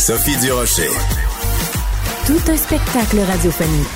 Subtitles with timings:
[0.00, 0.88] Sophie Durocher.
[2.26, 3.86] Tout un spectacle radiophonique.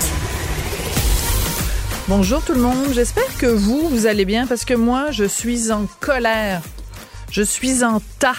[2.09, 5.73] Bonjour tout le monde, j'espère que vous, vous allez bien parce que moi, je suis
[5.73, 6.61] en colère.
[7.31, 8.37] Je suis en tas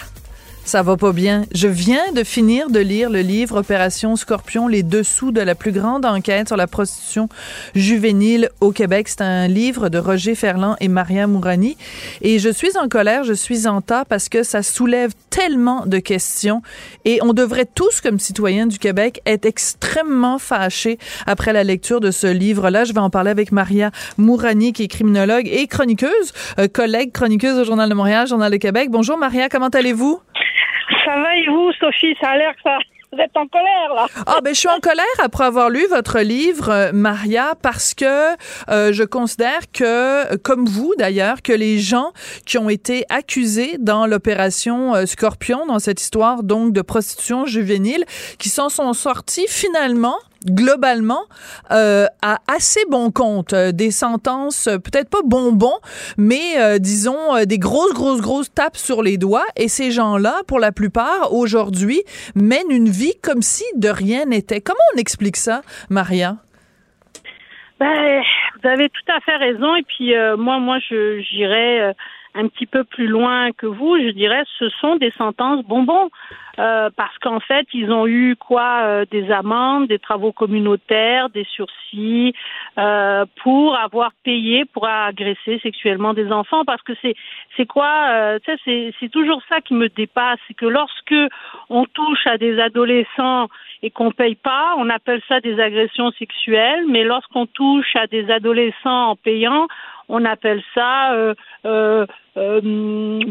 [0.66, 1.44] ça va pas bien.
[1.54, 5.70] Je viens de finir de lire le livre Opération Scorpion, les dessous de la plus
[5.70, 7.28] grande enquête sur la prostitution
[7.76, 9.08] juvénile au Québec.
[9.08, 11.76] C'est un livre de Roger Ferland et Maria Mourani.
[12.20, 15.98] Et je suis en colère, je suis en tas parce que ça soulève tellement de
[15.98, 16.62] questions
[17.04, 22.10] et on devrait tous, comme citoyens du Québec, être extrêmement fâchés après la lecture de
[22.10, 22.84] ce livre-là.
[22.84, 27.56] Je vais en parler avec Maria Mourani, qui est criminologue et chroniqueuse, euh, collègue chroniqueuse
[27.56, 28.88] au Journal de Montréal, Journal de Québec.
[28.90, 30.20] Bonjour Maria, comment allez-vous?
[31.04, 32.16] Ça va et vous, Sophie?
[32.20, 32.78] Ça a l'air que ça.
[33.12, 34.06] Vous êtes en colère, là.
[34.26, 38.34] Ah, ben, je suis en colère après avoir lu votre livre, euh, Maria, parce que
[38.68, 42.12] euh, je considère que, comme vous d'ailleurs, que les gens
[42.46, 48.04] qui ont été accusés dans l'opération euh, Scorpion, dans cette histoire donc de prostitution juvénile,
[48.38, 50.16] qui s'en sont sortis finalement
[50.50, 51.22] globalement
[51.70, 55.78] euh, à assez bon compte euh, des sentences euh, peut-être pas bonbons
[56.16, 59.44] mais disons des grosses grosses grosses tapes sur les doigts.
[59.56, 62.02] Et ces gens-là pour la plupart aujourd'hui
[62.34, 64.60] mènent une vie comme si de rien n'était.
[64.60, 66.36] Comment on explique ça Maria?
[67.78, 68.22] Ben,
[68.62, 69.74] vous avez tout à fait raison.
[69.76, 71.94] Et puis moi moi je j'irais
[72.36, 76.10] un petit peu plus loin que vous, je dirais ce sont des sentences bonbons.
[76.58, 81.44] Euh, parce qu'en fait, ils ont eu quoi euh, Des amendes, des travaux communautaires, des
[81.44, 82.32] sursis
[82.78, 86.64] euh, pour avoir payé pour agresser sexuellement des enfants.
[86.64, 87.14] Parce que c'est
[87.56, 91.14] c'est quoi sais, c'est c'est toujours ça qui me dépasse, c'est que lorsque
[91.68, 93.48] on touche à des adolescents
[93.82, 96.84] et qu'on paye pas, on appelle ça des agressions sexuelles.
[96.88, 99.66] Mais lorsqu'on touche à des adolescents en payant,
[100.08, 101.34] on appelle ça euh,
[101.64, 102.06] euh,
[102.36, 102.60] euh,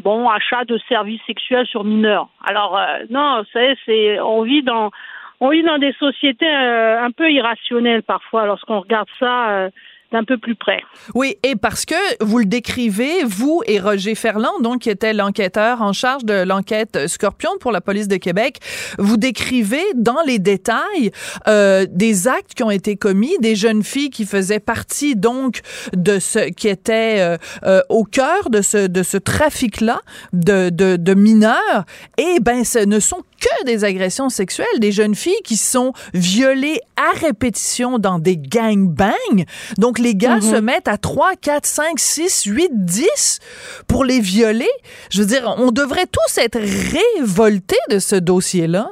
[0.03, 2.29] bon achat de services sexuels sur mineurs.
[2.45, 4.91] Alors non, c'est c'est on vit dans
[5.39, 9.69] on vit dans des sociétés un peu irrationnelles parfois lorsqu'on regarde ça
[10.11, 10.81] d'un peu plus près.
[11.13, 15.81] Oui, et parce que vous le décrivez, vous et Roger Ferland, donc qui était l'enquêteur
[15.81, 18.59] en charge de l'enquête Scorpion pour la police de Québec,
[18.97, 21.11] vous décrivez dans les détails
[21.47, 25.61] euh, des actes qui ont été commis, des jeunes filles qui faisaient partie donc
[25.95, 30.01] de ce qui était euh, euh, au cœur de ce de ce trafic-là
[30.33, 31.85] de, de, de mineurs.
[32.17, 36.79] Et ben, ce ne sont que des agressions sexuelles, des jeunes filles qui sont violées
[36.95, 39.45] à répétition dans des gangbangs.
[39.77, 40.65] Donc, les gars se mhm.
[40.65, 43.39] mettent à 3, 4, 5, 6, 8, 10
[43.87, 44.69] pour les violer.
[45.11, 48.89] Je veux dire, on devrait tous être révoltés de ce dossier-là.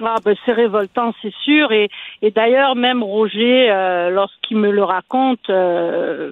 [0.00, 1.72] Ah ben c'est révoltant, c'est sûr.
[1.72, 1.88] Et,
[2.22, 6.30] et d'ailleurs, même Roger, euh, lorsqu'il me le raconte euh,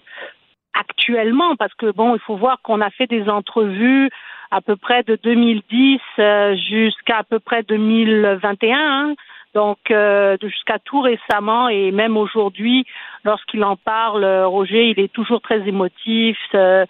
[0.72, 4.08] actuellement, parce que bon, il faut voir qu'on a fait des entrevues
[4.50, 8.76] à peu près de 2010 euh, jusqu'à à peu près 2021.
[8.78, 9.14] Hein.
[9.56, 12.84] Donc euh, jusqu'à tout récemment et même aujourd'hui,
[13.24, 16.36] lorsqu'il en parle, euh, Roger, il est toujours très émotif.
[16.54, 16.84] Euh,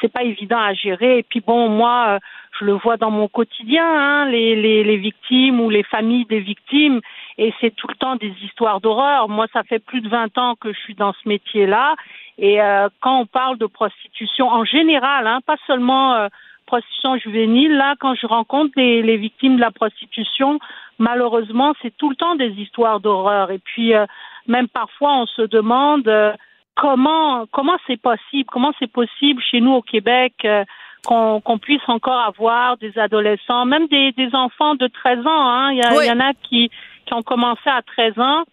[0.00, 1.18] c'est pas évident à gérer.
[1.18, 2.18] Et puis bon, moi,
[2.58, 6.40] je le vois dans mon quotidien, hein, les, les, les, victimes ou les familles des
[6.40, 7.00] victimes,
[7.38, 9.28] et c'est tout le temps des histoires d'horreur.
[9.28, 11.94] Moi, ça fait plus de 20 ans que je suis dans ce métier-là,
[12.36, 12.58] et
[13.00, 16.28] quand on parle de prostitution en général, hein, pas seulement
[16.72, 20.58] prostitution juvénile, là, quand je rencontre les, les victimes de la prostitution,
[20.98, 23.50] malheureusement, c'est tout le temps des histoires d'horreur.
[23.50, 24.06] Et puis, euh,
[24.46, 26.32] même parfois, on se demande euh,
[26.74, 30.64] comment comment c'est possible, comment c'est possible chez nous au Québec euh,
[31.04, 35.46] qu'on puisse encore avoir des adolescents, même des, des enfants de 13 ans.
[35.50, 35.72] Hein.
[35.72, 36.70] Il, y, il y en a qui,
[37.04, 38.44] qui ont commencé à 13 ans.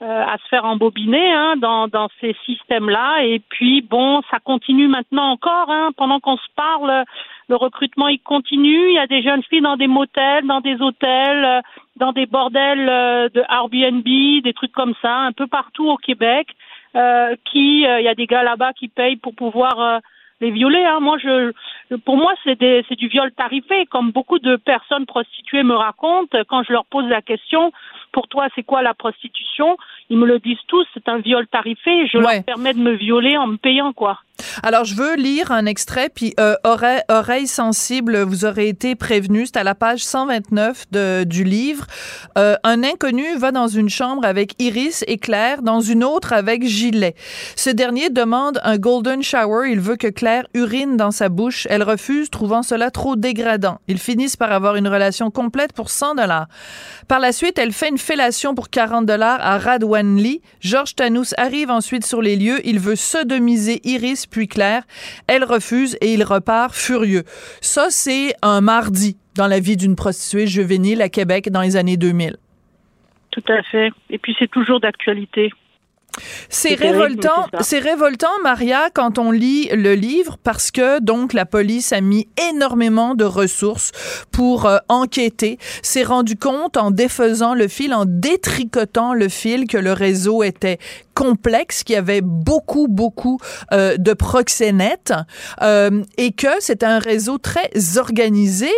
[0.00, 3.24] à se faire embobiner hein, dans, dans ces systèmes-là.
[3.24, 5.68] Et puis, bon, ça continue maintenant encore.
[5.68, 7.04] Hein, pendant qu'on se parle,
[7.48, 8.90] le recrutement, il continue.
[8.90, 11.60] Il y a des jeunes filles dans des motels, dans des hôtels, euh,
[11.96, 14.04] dans des bordels euh, de Airbnb,
[14.42, 16.48] des trucs comme ça, un peu partout au Québec.
[16.96, 20.00] Euh, qui, il y a des gars là-bas qui payent pour pouvoir
[20.40, 20.82] les violer.
[20.82, 21.00] Hein.
[21.00, 21.52] Moi, je,
[22.06, 22.58] pour moi, c'est
[22.88, 26.38] c'est du viol tarifé, comme beaucoup de personnes prostituées me racontent.
[26.48, 27.72] Quand je leur pose la question,
[28.12, 29.76] pour toi, c'est quoi la prostitution?
[30.08, 32.06] Ils me le disent tous, c'est un viol tarifé.
[32.06, 34.20] Je leur permets de me violer en me payant, quoi.
[34.62, 39.46] Alors, je veux lire un extrait, puis euh, oreille, oreille, sensible, vous aurez été prévenu.
[39.46, 41.86] C'est à la page 129 de, du livre.
[42.36, 46.64] Euh, un inconnu va dans une chambre avec Iris et Claire, dans une autre avec
[46.64, 47.14] Gilet.
[47.56, 49.70] Ce dernier demande un golden shower.
[49.70, 51.66] Il veut que Claire urine dans sa bouche.
[51.70, 53.78] Elle refuse, trouvant cela trop dégradant.
[53.88, 56.48] Ils finissent par avoir une relation complète pour 100 dollars.
[57.08, 60.42] Par la suite, elle fait une fellation pour 40 dollars à Radwanli.
[60.60, 62.60] Georges Tanous arrive ensuite sur les lieux.
[62.66, 64.82] Il veut sodomiser Iris puis Claire.
[65.26, 67.24] Elle refuse et il repart furieux.
[67.60, 71.96] Ça, c'est un mardi dans la vie d'une prostituée juvénile à Québec dans les années
[71.96, 72.36] 2000.
[73.30, 73.90] Tout à fait.
[74.10, 75.52] Et puis c'est toujours d'actualité.
[76.48, 81.92] C'est révoltant, c'est révoltant, Maria, quand on lit le livre, parce que donc la police
[81.92, 83.92] a mis énormément de ressources
[84.32, 85.58] pour euh, enquêter.
[85.82, 90.78] S'est rendu compte en défaisant le fil, en détricotant le fil, que le réseau était
[91.18, 93.40] complexe, qu'il y avait beaucoup, beaucoup
[93.72, 95.12] euh, de proxénètes
[95.62, 98.70] euh, et que c'est un réseau très organisé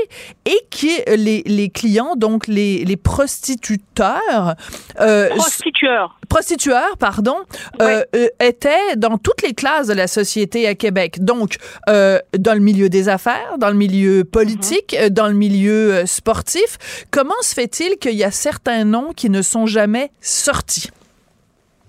[0.47, 4.55] et qui les, les clients, donc les, les prostituteurs,
[5.01, 7.37] euh, prostitueurs, prostitueurs, pardon,
[7.83, 11.23] euh, euh, étaient dans toutes les classes de la société à Québec.
[11.23, 11.57] Donc,
[11.91, 15.11] euh, dans le milieu des affaires, dans le milieu politique, mm-hmm.
[15.11, 16.79] dans le milieu sportif.
[17.11, 20.89] Comment se fait-il qu'il y a certains noms qui ne sont jamais sortis?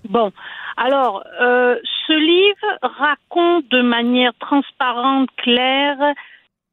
[0.09, 0.31] Bon,
[0.77, 1.77] alors, euh,
[2.07, 5.97] ce livre raconte de manière transparente, claire,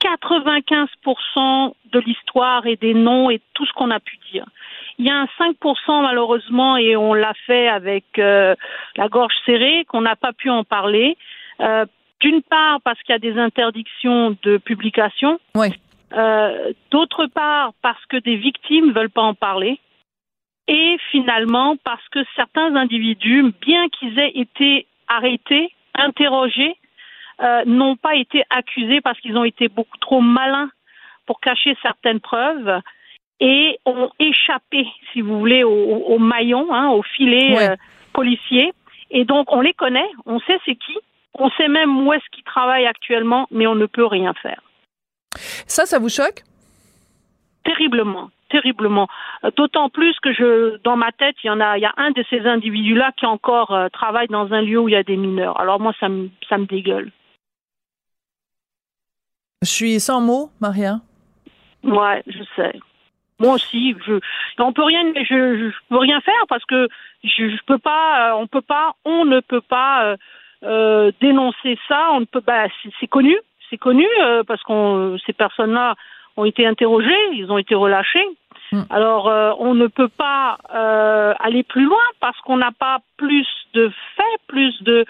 [0.01, 4.47] 95% de l'histoire et des noms et tout ce qu'on a pu dire.
[4.99, 8.55] Il y a un 5% malheureusement, et on l'a fait avec euh,
[8.97, 11.17] la gorge serrée, qu'on n'a pas pu en parler.
[11.61, 11.85] Euh,
[12.21, 15.39] D'une part parce qu'il y a des interdictions de publication.
[15.55, 15.69] Oui.
[16.15, 19.79] Euh, D'autre part parce que des victimes veulent pas en parler
[20.69, 26.77] et finalement parce que certains individus, bien qu'ils aient été arrêtés, interrogés,
[27.43, 30.71] euh, n'ont pas été accusés parce qu'ils ont été beaucoup trop malins
[31.27, 32.81] pour cacher certaines preuves
[33.41, 37.69] et ont échappé, si vous voulez, au, au maillon, hein, au filet Ouais.
[37.71, 37.77] euh,
[38.13, 38.73] policier.
[39.11, 40.97] Et donc on les connaît, on sait c'est qui,
[41.35, 44.61] on sait même où est-ce qu'ils travaillent actuellement, mais on ne peut rien faire.
[45.67, 46.43] Ça, ça vous choque?
[47.65, 49.09] Terriblement, terriblement.
[49.45, 51.95] Euh, D'autant plus que je, dans ma tête, il y en a, il y a
[51.97, 55.03] un de ces individus-là qui encore euh, travaille dans un lieu où il y a
[55.03, 55.61] des mineurs.
[55.61, 57.11] Alors moi, ça me, ça me dégueule.
[59.63, 61.01] Je suis sans mots, Maria.
[61.83, 62.79] Ouais, je sais.
[63.41, 64.19] Moi aussi, je,
[64.59, 66.89] on peut rien, je, je, je peux rien faire parce que
[67.25, 70.17] je, je peux pas, euh, on peut pas, on ne peut pas
[70.65, 72.09] euh, dénoncer ça.
[72.13, 72.67] On ne peut, bah,
[73.01, 73.37] c'est connu,
[73.71, 74.07] c'est connu
[74.47, 75.95] parce qu'on, ces personnes-là
[76.39, 78.25] ont été interrogées, ils ont été relâchés.
[78.73, 78.83] Hmm.
[78.91, 83.47] Alors, euh, on ne peut pas euh, aller plus loin parce qu'on n'a pas plus
[83.75, 85.05] de faits, plus de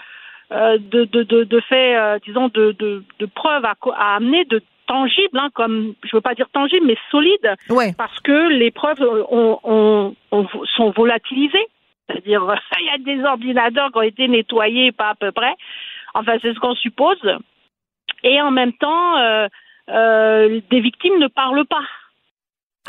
[0.53, 4.63] euh, de, de, de, de faits, disons, de, de, de preuves à, à amener, de
[4.87, 7.93] tangibles, hein, comme je veux pas dire tangibles, mais solides, Ouais.
[7.99, 10.47] parce que les preuves ont, ont- ont-
[10.77, 11.67] sont volatilisées.
[12.09, 12.43] C'est-à-dire,
[12.81, 15.55] il y a des ordinateurs qui ont été nettoyés, pas à peu près.
[16.15, 17.21] Enfin, c'est ce qu'on suppose.
[18.23, 19.49] Et en même temps, euh,
[19.91, 21.85] euh, des victimes ne parlent pas.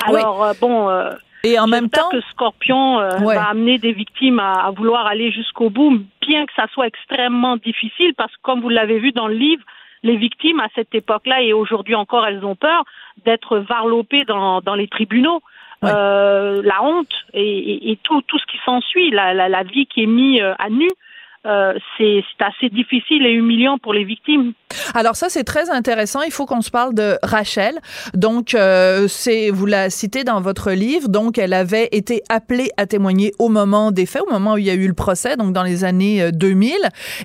[0.06, 1.12] Alors, euh, bon, euh,
[1.44, 3.36] Et en même temps, que Scorpion euh, Ouais.
[3.36, 7.58] va amener des victimes à, à vouloir aller jusqu'au bout, bien que ça soit extrêmement
[7.58, 9.64] difficile, parce que comme vous l'avez vu dans le livre,
[10.04, 12.84] les victimes à cette époque-là et aujourd'hui encore, elles ont peur
[13.26, 15.42] d'être varlopées dans, dans les tribunaux.
[15.82, 15.90] Ouais.
[15.94, 19.86] Euh, la honte et, et- et tout, tout ce qui s'ensuit, la, la, la vie
[19.88, 20.88] qui est mise euh, à nu,
[21.46, 24.54] euh, c'est assez difficile et humiliant pour les victimes.
[24.94, 26.22] Alors ça c'est très intéressant.
[26.22, 27.80] Il faut qu'on se parle de Rachel.
[28.14, 31.08] Donc euh, c'est vous la citez dans votre livre.
[31.10, 34.66] Donc elle avait été appelée à témoigner au moment des faits, au moment où il
[34.66, 36.74] y a eu le procès, donc dans les années euh, 2000.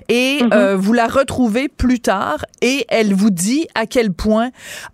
[0.09, 0.49] Et Mhm.
[0.53, 4.49] euh, vous la retrouvez plus tard et elle vous dit à quel point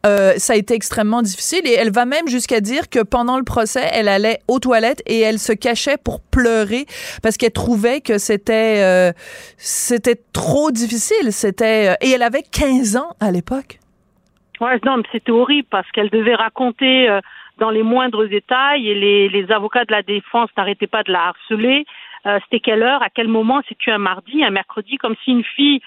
[0.06, 1.62] euh, ça a été extrêmement difficile.
[1.66, 5.20] Et elle va même jusqu'à dire que pendant le procès, elle allait aux toilettes et
[5.20, 6.86] elle se cachait pour pleurer
[7.22, 11.32] parce qu'elle trouvait que c'était euh, c'était trop difficile.
[11.32, 13.80] C'était euh, et elle avait 15 ans à l'époque.
[14.60, 17.20] Ouais, non, mais c'était horrible parce qu'elle devait raconter euh,
[17.58, 21.30] dans les moindres détails et les, les avocats de la défense n'arrêtaient pas de la
[21.30, 21.86] harceler.
[22.28, 25.44] Euh, c'était quelle heure, à quel moment, c'est-tu un mardi, un mercredi, comme si une
[25.44, 25.82] fille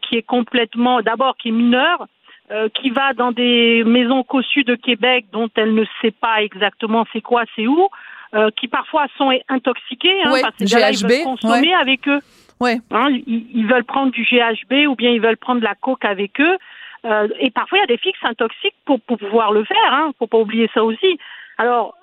[0.00, 2.06] qui est complètement, d'abord qui est mineure,
[2.52, 7.04] euh, qui va dans des maisons cossues de Québec dont elle ne sait pas exactement
[7.12, 7.88] c'est quoi, c'est où,
[8.34, 12.20] euh, qui parfois sont intoxiqués, hein, Ouais, parce que consommer avec eux.
[12.60, 12.78] Ouais.
[12.90, 16.40] Hein, ils, veulent prendre du GHB ou bien ils veulent prendre de la coke avec
[16.40, 16.56] eux.
[17.04, 19.92] Euh, et parfois, il y a des filles qui pour, pour pouvoir le faire.
[19.92, 20.12] Hein.
[20.18, 21.18] faut pas oublier ça aussi.
[21.58, 21.94] Alors,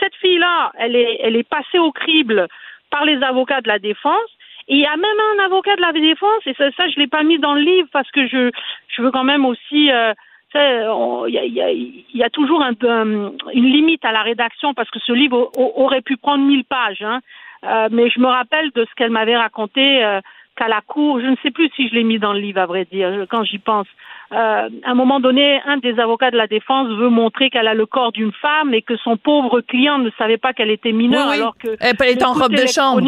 [0.00, 2.48] cette fille-là, elle est, elle est passée au crible
[2.90, 4.30] par les avocats de la défense
[4.68, 7.06] Et il y a même un avocat de la défense, et ça, ça je l'ai
[7.06, 8.50] pas mis dans le livre parce que je,
[8.88, 9.90] je veux quand même aussi.
[9.90, 10.12] Euh,
[10.54, 14.98] il y a, y, y a, toujours un, une limite à la rédaction parce que
[15.00, 17.02] ce livre aurait pu prendre mille pages.
[17.02, 17.20] Hein.
[17.64, 20.20] Euh, mais je me rappelle de ce qu'elle m'avait raconté euh,
[20.58, 22.66] qu'à la cour, je ne sais plus si je l'ai mis dans le livre à
[22.66, 23.86] vrai dire, quand j'y pense.
[24.30, 27.72] Euh, à un moment donné, un des avocats de la défense veut montrer qu'elle a
[27.72, 31.28] le corps d'une femme et que son pauvre client ne savait pas qu'elle était mineure
[31.28, 33.00] alors que elle était en robe de chambre.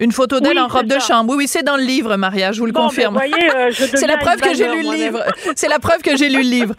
[0.00, 1.30] Une photo d'elle en robe de chambre.
[1.30, 3.18] Oui, oui, c'est dans le livre, Maria, je vous le confirme.
[3.18, 5.20] Euh, c'est la preuve que j'ai lu le livre.
[5.54, 6.74] C'est la preuve que j'ai lu le livre.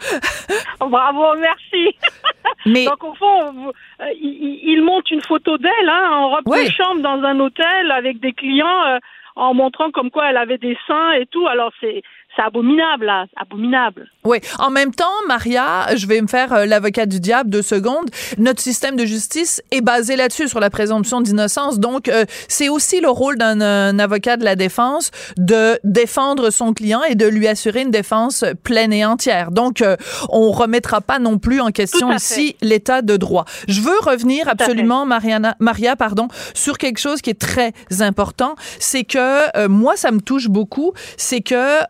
[0.78, 1.96] Bravo, merci.
[2.66, 7.00] Mais donc au fond, euh, il, monte une photo d'elle hein, en robe de chambre
[7.00, 8.98] dans un hôtel avec des clients
[9.36, 11.46] en montrant comme quoi elle avait des seins et tout.
[11.46, 12.02] Alors c'est
[12.36, 14.08] c'est abominable, là, abominable.
[14.24, 14.38] Oui.
[14.58, 18.10] En même temps, Maria, je vais me faire euh, l'avocat du diable deux secondes.
[18.38, 21.78] Notre système de justice est basé là-dessus, sur la présomption d'innocence.
[21.78, 27.02] Donc, euh, c'est aussi le rôle d'un avocat de la défense de défendre son client
[27.02, 29.50] et de lui assurer une défense pleine et entière.
[29.50, 29.96] Donc, euh,
[30.28, 33.44] on remettra pas non plus en question ici l'état de droit.
[33.68, 38.56] Je veux revenir absolument, Mariana, Maria, pardon, sur quelque chose qui est très important.
[38.78, 40.92] C'est que moi, ça me touche beaucoup.
[41.16, 41.80] C'est que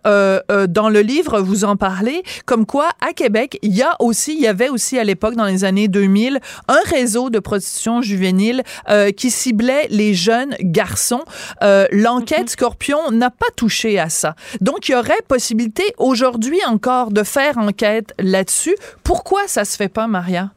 [0.69, 4.41] dans le livre, vous en parlez comme quoi à Québec, il y a aussi, il
[4.41, 9.11] y avait aussi à l'époque dans les années 2000 un réseau de prostitution juvénile euh,
[9.11, 11.25] qui ciblait les jeunes garçons.
[11.63, 12.49] Euh, L'enquête mhm.
[12.49, 14.35] Scorpion n'a pas touché à ça.
[14.61, 18.77] Donc il y aurait possibilité aujourd'hui encore de faire enquête là-dessus.
[19.05, 20.51] Pourquoi ça se fait pas, Maria?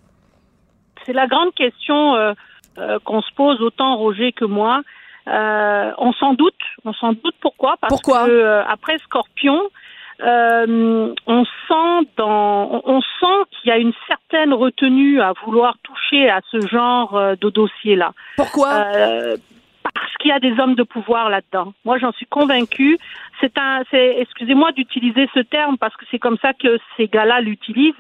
[1.05, 2.33] C'est la grande question euh,
[2.77, 4.81] euh, qu'on se pose autant Roger que moi.
[5.29, 6.55] Euh, on s'en doute,
[6.85, 9.61] on s'en doute pourquoi Parce pourquoi que euh, après Scorpion,
[10.21, 16.29] euh, on sent dans, on sent qu'il y a une certaine retenue à vouloir toucher
[16.29, 18.13] à ce genre de dossier-là.
[18.37, 18.85] Pourquoi?
[19.93, 21.73] Parce qu'il y a des hommes de pouvoir là-dedans.
[21.85, 22.97] Moi, j'en suis convaincue.
[23.39, 27.41] C'est un, c'est, excusez-moi d'utiliser ce terme parce que c'est comme ça que ces gars-là
[27.41, 27.93] l'utilisent.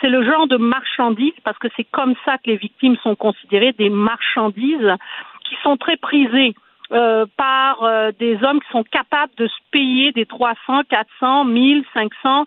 [0.00, 3.72] C'est le genre de marchandises parce que c'est comme ça que les victimes sont considérées
[3.72, 4.94] des marchandises
[5.48, 6.54] qui sont très prisées.
[6.92, 11.82] Euh, par euh, des hommes qui sont capables de se payer des 300, 400, 1000,
[11.94, 12.44] 500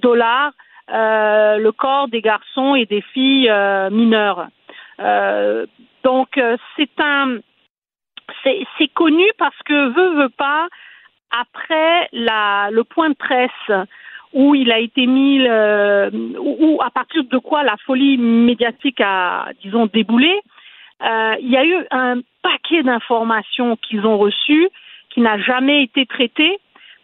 [0.00, 0.52] dollars
[0.92, 3.50] euh, le corps des garçons et des filles
[3.90, 4.46] mineures.
[6.04, 6.40] donc
[6.76, 7.38] c'est un
[8.44, 10.68] c'est connu parce que veut veut pas
[11.32, 13.72] après la le point de presse
[14.32, 15.40] où il a été mis
[16.38, 20.32] où, à partir de quoi la folie médiatique a disons déboulé
[21.02, 24.68] il y a eu un paquet d'informations qu'ils ont reçues
[25.10, 26.58] qui n'a jamais été traité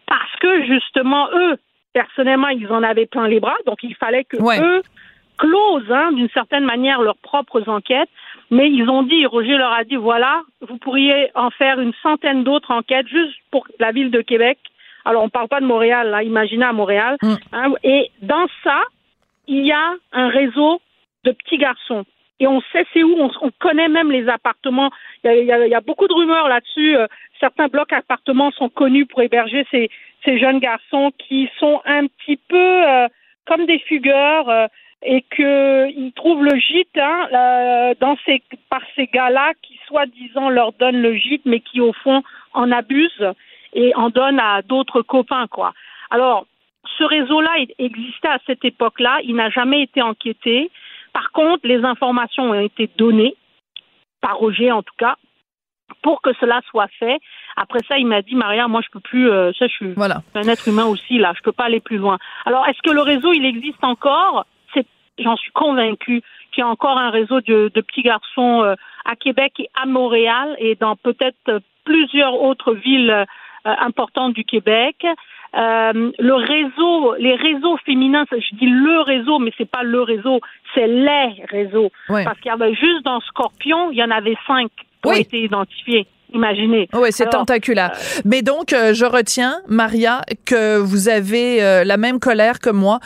[0.07, 1.57] parce que justement eux,
[1.93, 4.81] personnellement, ils en avaient plein les bras, donc il fallait que eux
[5.37, 8.09] closent hein, d'une certaine manière leurs propres enquêtes.
[8.49, 12.43] Mais ils ont dit, Roger leur a dit, voilà, vous pourriez en faire une centaine
[12.43, 14.57] d'autres enquêtes juste pour la ville de Québec.
[15.05, 17.17] Alors on ne parle pas de Montréal, là, imaginez à Montréal.
[17.21, 17.33] Mm.
[17.53, 18.81] Hein, et dans ça,
[19.47, 20.81] il y a un réseau
[21.23, 22.05] de petits garçons
[22.39, 24.91] et on sait c'est où, on, connaît même les appartements.
[25.23, 26.95] Il y a, beaucoup de rumeurs là-dessus.
[26.95, 27.07] Euh,
[27.39, 29.89] certains blocs appartements sont connus pour héberger ces,
[30.25, 33.07] jeunes garçons qui sont un petit peu euh,
[33.45, 34.67] comme des fugueurs euh,
[35.01, 41.01] et qu'ils trouvent le gîte hein, dans ces, par ces gars-là qui soi-disant leur donnent
[41.01, 43.31] le gîte mais qui au fond en abusent
[43.73, 45.73] et en donnent à d'autres copains quoi.
[46.09, 46.45] Alors
[46.97, 50.69] ce réseau-là existait à cette époque-là, il n'a jamais été enquêté.
[51.17, 53.35] Par contre, les informations ont été données,
[54.21, 55.15] par Roger en tout cas,
[56.03, 57.17] pour que cela soit fait.
[57.55, 59.95] Après ça, il m'a dit, Maria, moi, je peux plus, euh, ça, je suis
[60.35, 62.19] un être humain aussi, là, je peux pas aller plus loin.
[62.45, 64.45] Alors, est-ce que le réseau, il existe encore?
[65.17, 66.21] J'en suis convaincue
[66.51, 70.55] qu'il y a encore un réseau de, petits garçons euh, à Québec et à Montréal
[70.59, 73.25] et dans peut-être plusieurs autres villes euh,
[73.63, 75.03] importantes du Québec.
[75.55, 80.41] Euh, le réseau, les réseaux féminins, je dis le réseau, mais c'est pas le réseau,
[80.73, 81.91] c'est les réseaux.
[82.07, 85.43] Parce qu'il y avait juste dans Scorpion, il y en avait cinq qui ont été
[85.43, 86.07] identifiés.
[86.33, 86.89] Imaginez.
[86.93, 87.91] Oui, c'est tentaculaire.
[87.93, 92.69] Euh, Mais donc, euh, je retiens, Maria, que vous avez euh, la même colère que
[92.69, 92.99] moi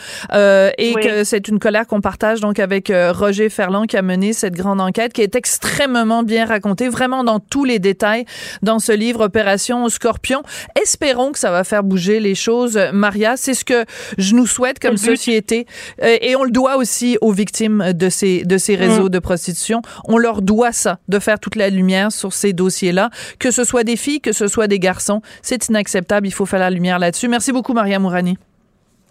[0.78, 4.54] et que c'est une colère qu'on partage donc avec Roger Ferland qui a mené cette
[4.54, 8.26] grande enquête qui est extrêmement bien racontée, vraiment dans tous les détails
[8.62, 10.42] dans ce livre Opération Scorpion.
[10.82, 13.38] Espérons que ça va faire bouger les choses, Maria.
[13.38, 13.86] C'est ce que
[14.18, 15.66] je nous souhaite comme société
[16.02, 19.10] et on le doit aussi aux victimes de ces de ces réseaux mm.
[19.10, 19.82] de prostitution.
[20.06, 23.84] On leur doit ça, de faire toute la lumière sur ces dossiers-là que ce soit
[23.84, 25.22] des filles, que ce soit des garçons.
[25.42, 26.28] C'est inacceptable.
[26.28, 27.28] Il faut faire la lumière là-dessus.
[27.28, 28.38] Merci beaucoup, Maria Mourani.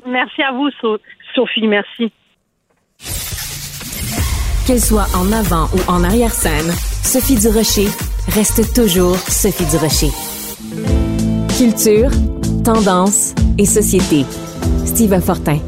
[0.07, 0.69] Merci à vous,
[1.35, 1.66] Sophie.
[1.66, 2.12] Merci.
[4.66, 6.71] Qu'elle soit en avant ou en arrière-scène,
[7.02, 7.88] Sophie Durocher
[8.28, 10.11] reste toujours Sophie Durocher.
[11.59, 12.11] Culture,
[12.64, 14.25] tendance et société.
[14.87, 15.59] Steve Fortin.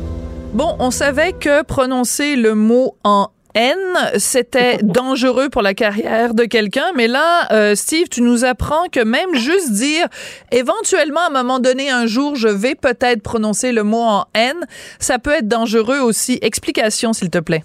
[0.55, 6.45] Bon, on savait que prononcer le mot en haine, c'était dangereux pour la carrière de
[6.45, 6.93] quelqu'un.
[6.97, 10.07] Mais là, euh, Steve, tu nous apprends que même juste dire
[10.51, 14.65] éventuellement à un moment donné, un jour, je vais peut-être prononcer le mot en haine,
[14.99, 16.39] ça peut être dangereux aussi.
[16.43, 17.63] Explication, s'il te plaît.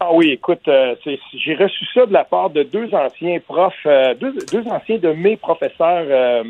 [0.00, 4.14] Ah oui, écoute, euh, j'ai reçu ça de la part de deux anciens profs, euh,
[4.14, 6.44] deux, deux, anciens de mes professeurs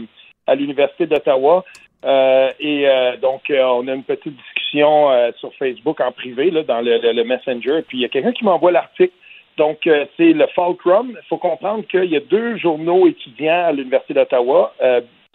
[0.47, 1.64] à l'Université d'Ottawa.
[2.04, 6.62] Euh, et euh, donc, euh, on a une petite discussion sur Facebook en privé, là,
[6.62, 7.82] dans le, Messenger.
[7.86, 9.12] Puis il y a quelqu'un qui m'envoie l'article.
[9.56, 11.10] Donc, c'est le Fulcrum.
[11.10, 14.72] Il faut comprendre qu'il y a deux journaux étudiants à l'Université d'Ottawa.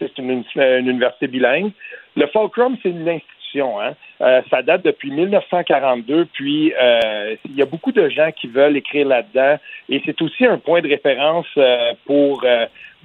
[0.00, 1.70] c'est une, université bilingue.
[2.16, 3.80] Le Fulcrum, c'est une institution.
[3.80, 3.94] Hein.
[4.50, 6.26] ça date depuis 1942.
[6.32, 6.72] Puis,
[7.44, 9.58] il y a beaucoup de gens qui veulent écrire là-dedans.
[9.88, 11.46] Et c'est aussi un point de référence
[12.06, 12.44] pour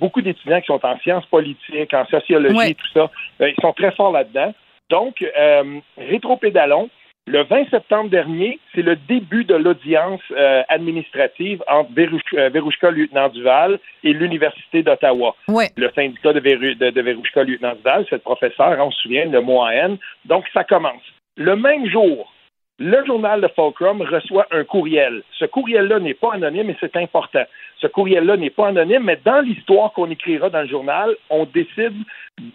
[0.01, 3.09] beaucoup d'étudiants qui sont en sciences politiques, en sociologie, tout ça.
[3.41, 4.53] Euh, ils sont très forts là-dedans.
[4.91, 6.89] Donc, euh, rétropédalon,
[7.25, 13.79] le 20 septembre dernier, c'est le début de l'audience euh, administrative entre Verouchka Lieutenant Duval
[14.03, 15.35] et l'Université d'Ottawa.
[15.47, 19.97] Le syndicat de, de, Lieutenant Duval, c'est le professeur, on se souvient, le mot en
[20.25, 21.03] Donc, ça commence.
[21.37, 22.33] Le même jour,
[22.79, 25.21] le journal de Fulcrum reçoit un courriel.
[25.37, 27.43] Ce courriel-là n'est pas anonyme et c'est important.
[27.79, 31.93] Ce courriel-là n'est pas anonyme, mais dans l'histoire qu'on écrira dans le journal, on décide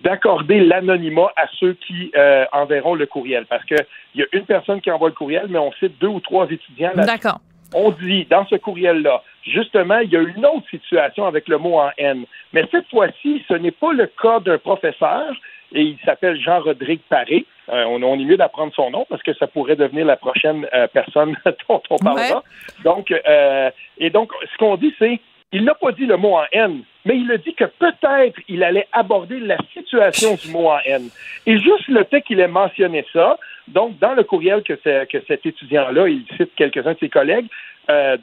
[0.03, 3.47] d'accorder l'anonymat à ceux qui euh, enverront le courriel.
[3.47, 6.21] Parce qu'il y a une personne qui envoie le courriel, mais on cite deux ou
[6.21, 6.93] trois étudiants.
[6.95, 7.39] D'accord.
[7.75, 11.79] On dit dans ce courriel-là, justement, il y a une autre situation avec le mot
[11.79, 12.25] en N.
[12.53, 15.35] Mais cette fois-ci, ce n'est pas le cas d'un professeur,
[15.73, 17.45] et il s'appelle Jean-Rodrigue Paré.
[17.69, 20.87] Euh, on, est mieux d'apprendre son nom parce que ça pourrait devenir la prochaine euh,
[20.87, 21.37] personne
[21.69, 22.43] dont on parlera.
[22.85, 25.21] Donc, euh, et donc, ce qu'on dit, c'est
[25.53, 28.65] il n'a pas dit le mot en haine, mais il a dit que peut-être il
[28.65, 31.09] allait aborder la situation du mot en haine.
[31.47, 35.47] Et juste le fait qu'il ait mentionné ça, donc dans le courriel que, que cet
[35.47, 37.47] étudiant-là, il cite quelques-uns de ses collègues,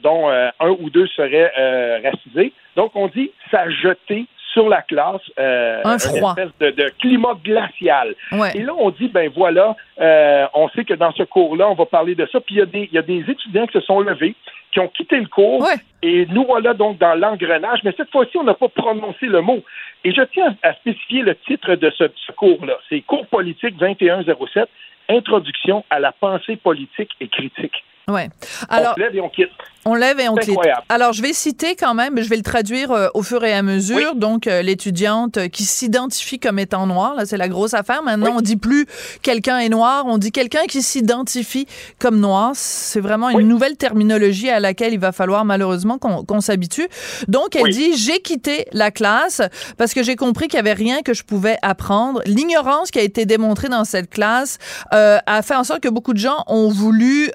[0.02, 2.52] dont un ou deux seraient racisés.
[2.76, 6.34] Donc on dit ça a jeté sur la classe euh, un froid.
[6.38, 8.14] Une espèce de, climat glacial.
[8.54, 11.84] Et là, on dit, ben voilà, euh, on sait que dans ce cours-là, on va
[11.84, 12.40] parler de ça.
[12.40, 14.34] Puis il y, a des étudiants qui se sont levés,
[14.72, 15.66] qui ont quitté le cours.
[16.02, 17.80] Et nous voilà donc dans l'engrenage.
[17.84, 19.62] Mais cette fois-ci, on n'a pas prononcé le mot.
[20.04, 22.78] Et je tiens à spécifier le titre de ce, ce cours-là.
[22.88, 24.68] C'est Cours politique 2107,
[25.10, 27.84] Introduction à la pensée politique et critique.
[28.06, 28.28] Ouais.
[28.68, 29.50] Alors, on lève et on quitte.
[29.86, 30.58] On lève et on quitte.
[30.88, 33.62] Alors, je vais citer quand même, je vais le traduire euh, au fur et à
[33.62, 34.14] mesure.
[34.14, 38.02] Donc, euh, l'étudiante qui s'identifie comme étant noire, là, c'est la grosse affaire.
[38.02, 38.86] Maintenant, on dit plus
[39.22, 41.66] quelqu'un est noir, on dit quelqu'un qui s'identifie
[41.98, 42.52] comme noir.
[42.54, 46.88] C'est vraiment une nouvelle terminologie à laquelle il va falloir malheureusement qu'on s'habitue.
[47.28, 49.42] Donc, elle dit j'ai quitté la classe
[49.76, 52.22] parce que j'ai compris qu'il y avait rien que je pouvais apprendre.
[52.26, 54.58] L'ignorance qui a été démontrée dans cette classe
[54.92, 57.30] euh, a fait en sorte que beaucoup de gens ont voulu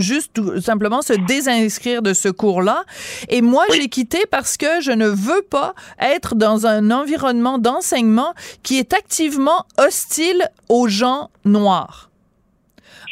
[0.00, 2.84] juste tout simplement se désinscrire de ce cours-là.
[3.28, 8.34] Et moi, j'ai quitté parce que je ne veux pas être dans un environnement d'enseignement
[8.62, 12.10] qui est activement hostile aux gens noirs.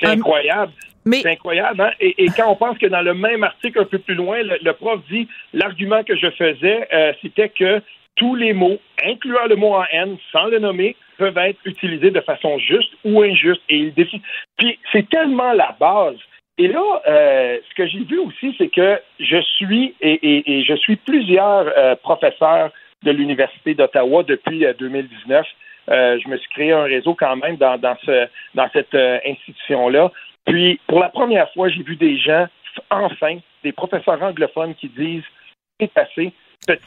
[0.01, 0.73] C'est incroyable.
[1.05, 1.21] Mais...
[1.21, 1.81] C'est incroyable.
[1.81, 1.91] Hein?
[2.01, 5.01] Et, quand on pense que dans le même article un peu plus loin, le, prof
[5.11, 7.83] dit l'argument que je faisais, euh, c'était que
[8.17, 12.21] tous les mots, incluant le mot en N, sans le nommer, peuvent être utilisés de
[12.21, 13.63] façon juste ou injuste.
[13.69, 14.23] Et il défie.
[14.57, 16.17] Puis c'est tellement la base
[16.57, 20.97] et là, euh, ce que j'ai vu aussi, c'est que je suis et, je suis
[20.97, 22.71] plusieurs euh, professeurs
[23.03, 25.47] de l'Université d'Ottawa depuis 2019.
[25.91, 30.13] Euh, je me suis créé un réseau quand même dans, dans, ce, dans cette institution-là.
[30.47, 32.47] Puis, pour la première fois, j'ai vu des gens,
[32.91, 35.25] enfin, des professeurs anglophones qui disent
[35.81, 36.33] c'est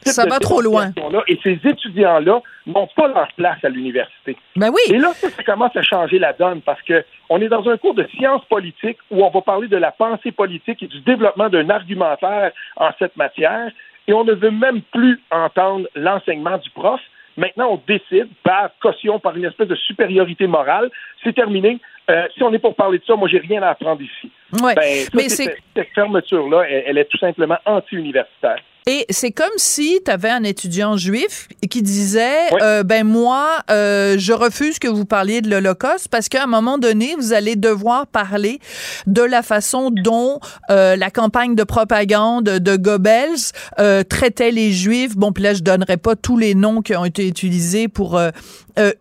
[0.04, 0.92] ça va trop loin.
[1.26, 4.36] Et ces étudiants-là n'ont pas leur place à l'université.
[4.56, 4.80] Ben oui.
[4.94, 7.94] Et là, ça, commence à changer la donne parce que on est dans un cours
[7.94, 11.70] de sciences politiques où on va parler de la pensée politique et du développement d'un
[11.70, 13.70] argumentaire en cette matière.
[14.06, 17.00] Et on ne veut même plus entendre l'enseignement du prof.
[17.36, 20.90] Maintenant, on décide par caution, par une espèce de supériorité morale.
[21.22, 21.78] C'est terminé.
[22.10, 24.30] Euh, si on est pour parler de ça, moi, j'ai rien à apprendre ici.
[24.60, 24.74] Ouais.
[24.74, 28.58] Ben, mais cette, cette fermeture-là, elle, est tout simplement anti-universitaire.
[28.88, 34.16] Et c'est comme si tu avais un étudiant juif qui disait euh, ben moi euh,
[34.18, 38.06] je refuse que vous parliez de l'Holocauste parce qu'à un moment donné vous allez devoir
[38.06, 38.60] parler
[39.06, 43.52] de la façon dont euh, la campagne de propagande de Goebbels
[44.08, 45.18] traitait les juifs.
[45.18, 48.18] Bon puis là je donnerai pas tous les noms qui ont été utilisés pour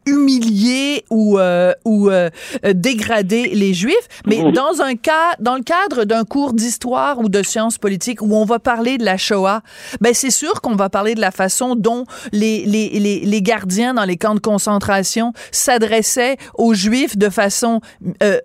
[0.06, 1.40] humilier ou
[1.86, 2.10] ou
[2.74, 3.96] dégrader les juifs,
[4.26, 4.52] mais mmh.
[4.52, 8.44] dans un cas dans le cadre d'un cours d'histoire ou de sciences politiques où on
[8.44, 9.62] va parler de la Shoah
[10.02, 14.06] ben c'est sûr qu'on va parler de la façon dont les, les, les, gardiens dans
[14.06, 17.82] les camps de concentration s'adressaient aux Juifs de façon
[18.24, 18.40] euh,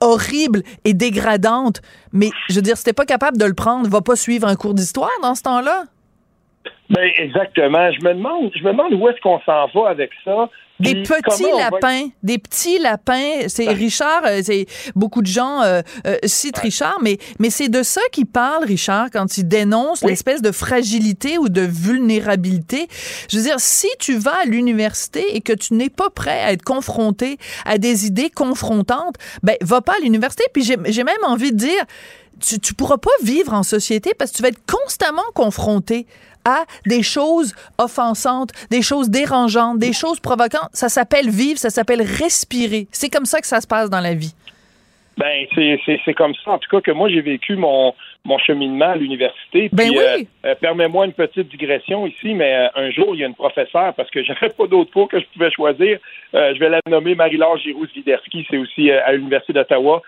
[0.00, 1.80] horrible et dégradante.
[2.12, 4.56] Mais je veux dire, si t'es pas capable de le prendre, va pas suivre un
[4.56, 5.84] cours d'histoire dans ce temps-là.
[6.90, 7.90] Ben exactement.
[7.92, 10.48] Je me demande, je me demande où est-ce qu'on s'en va avec ça.
[10.80, 13.48] Des petits lapins, des petits lapins.
[13.48, 17.82] C'est Richard, euh, c'est beaucoup de gens euh, euh, citent Richard, mais mais c'est de
[17.82, 22.88] ça qu'il parle, Richard, quand il dénonce l'espèce de fragilité ou de vulnérabilité.
[23.28, 26.52] Je veux dire, si tu vas à l'université et que tu n'es pas prêt à
[26.52, 30.44] être confronté à des idées confrontantes, ben va pas à l'université.
[30.52, 31.84] Puis j'ai même envie de dire,
[32.40, 36.06] tu, tu pourras pas vivre en société parce que tu vas être constamment confronté
[36.48, 40.70] à des choses offensantes, des choses dérangeantes, des choses provocantes.
[40.72, 42.86] Ça s'appelle vivre, ça s'appelle respirer.
[42.92, 44.34] C'est comme ça que ça se passe dans la vie.
[45.18, 47.92] Ben, c'est comme ça, en tout cas, que moi, j'ai vécu mon,
[48.24, 49.68] mon cheminement à l'université.
[49.72, 49.96] Ben oui.
[49.98, 53.34] Euh, euh, permets-moi une petite digression ici, mais euh, un jour, il y a une
[53.34, 55.98] professeure, parce que j'avais pas d'autre cours que je pouvais choisir,
[56.32, 60.02] je vais la nommer Marie-Laure Giroux-Widerski, c'est aussi à l'Université d'Ottawa.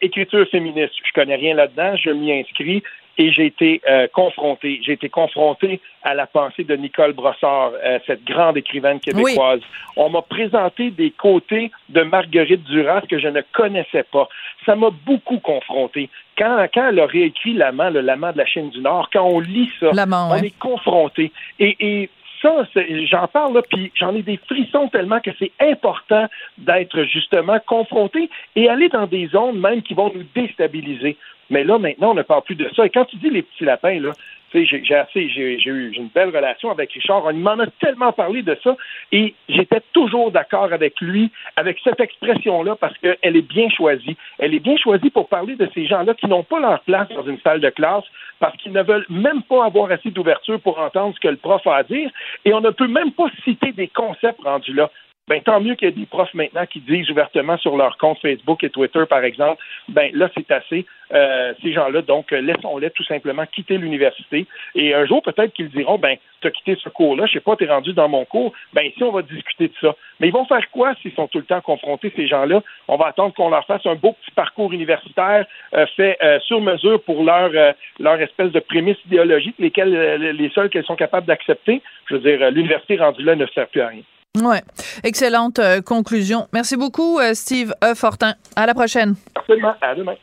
[0.00, 2.82] Écriture féministe, je connais rien là-dedans, je m'y inscris
[3.18, 4.80] et j'ai été euh, confronté.
[4.82, 9.60] J'ai été confronté à la pensée de Nicole Brossard, euh, cette grande écrivaine québécoise.
[9.96, 14.28] On m'a présenté des côtés de Marguerite Duras que je ne connaissais pas.
[14.64, 16.08] Ça m'a beaucoup confronté.
[16.38, 19.40] Quand, quand elle a réécrit L'amant, le L'amant de la Chine du Nord, quand on
[19.40, 21.32] lit ça, on est confronté.
[21.58, 22.10] Et, et
[22.42, 22.66] ça,
[23.04, 26.26] j'en parle là, puis j'en ai des frissons tellement que c'est important
[26.58, 31.16] d'être justement confronté et aller dans des zones même qui vont nous déstabiliser.
[31.50, 32.84] Mais là, maintenant, on ne parle plus de ça.
[32.84, 34.10] Et quand tu dis les petits lapins, là,
[34.52, 37.24] j'ai eu une belle relation avec Richard.
[37.24, 38.76] On m'en a tellement parlé de ça
[39.12, 44.16] et j'étais toujours d'accord avec lui, avec cette expression-là, parce qu'elle est bien choisie.
[44.38, 47.24] Elle est bien choisie pour parler de ces gens-là qui n'ont pas leur place dans
[47.24, 48.04] une salle de classe
[48.40, 51.66] parce qu'ils ne veulent même pas avoir assez d'ouverture pour entendre ce que le prof
[51.66, 52.10] a à dire
[52.44, 54.90] et on ne peut même pas citer des concepts rendus là
[55.28, 58.18] ben tant mieux qu'il y ait des profs maintenant qui disent ouvertement sur leur compte
[58.20, 60.86] Facebook et Twitter, par exemple, ben là, c'est assez.
[61.12, 64.46] Euh, ces gens-là, donc, laissons-les tout simplement quitter l'université.
[64.74, 67.56] Et un jour, peut-être qu'ils diront, ben, tu as quitté ce cours-là, je sais pas,
[67.56, 69.94] tu es rendu dans mon cours, ben ici, on va discuter de ça.
[70.20, 72.62] Mais ils vont faire quoi s'ils sont tout le temps confrontés, ces gens-là?
[72.88, 76.60] On va attendre qu'on leur fasse un beau petit parcours universitaire euh, fait euh, sur
[76.60, 77.50] mesure pour leur,
[77.98, 81.80] leur espèce de prémices idéologiques, lesquelles, les seules qu'elles sont capables d'accepter.
[82.06, 84.02] Je veux dire, l'université rendue là ne sert plus à rien.
[84.36, 84.62] Ouais,
[85.02, 86.48] excellente euh, conclusion.
[86.52, 87.94] Merci beaucoup, euh, Steve e.
[87.94, 88.34] Fortin.
[88.56, 89.14] À la prochaine.
[89.34, 89.74] Absolument.
[89.80, 90.14] À demain.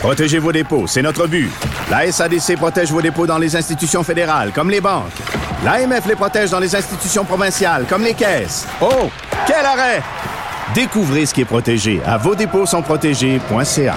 [0.00, 1.50] Protégez vos dépôts, c'est notre but.
[1.90, 5.12] La SADC protège vos dépôts dans les institutions fédérales, comme les banques.
[5.64, 8.66] L'AMF les protège dans les institutions provinciales, comme les caisses.
[8.80, 9.10] Oh,
[9.46, 10.02] quel arrêt!
[10.74, 13.96] Découvrez ce qui est protégé à vos dépôts sont protégés.ca.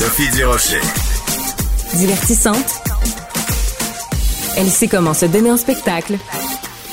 [0.00, 0.80] Sophie Durocher.
[1.92, 2.80] Divertissante.
[4.56, 6.16] Elle sait comment se donner en spectacle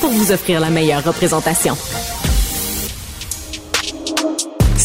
[0.01, 1.77] pour vous offrir la meilleure représentation.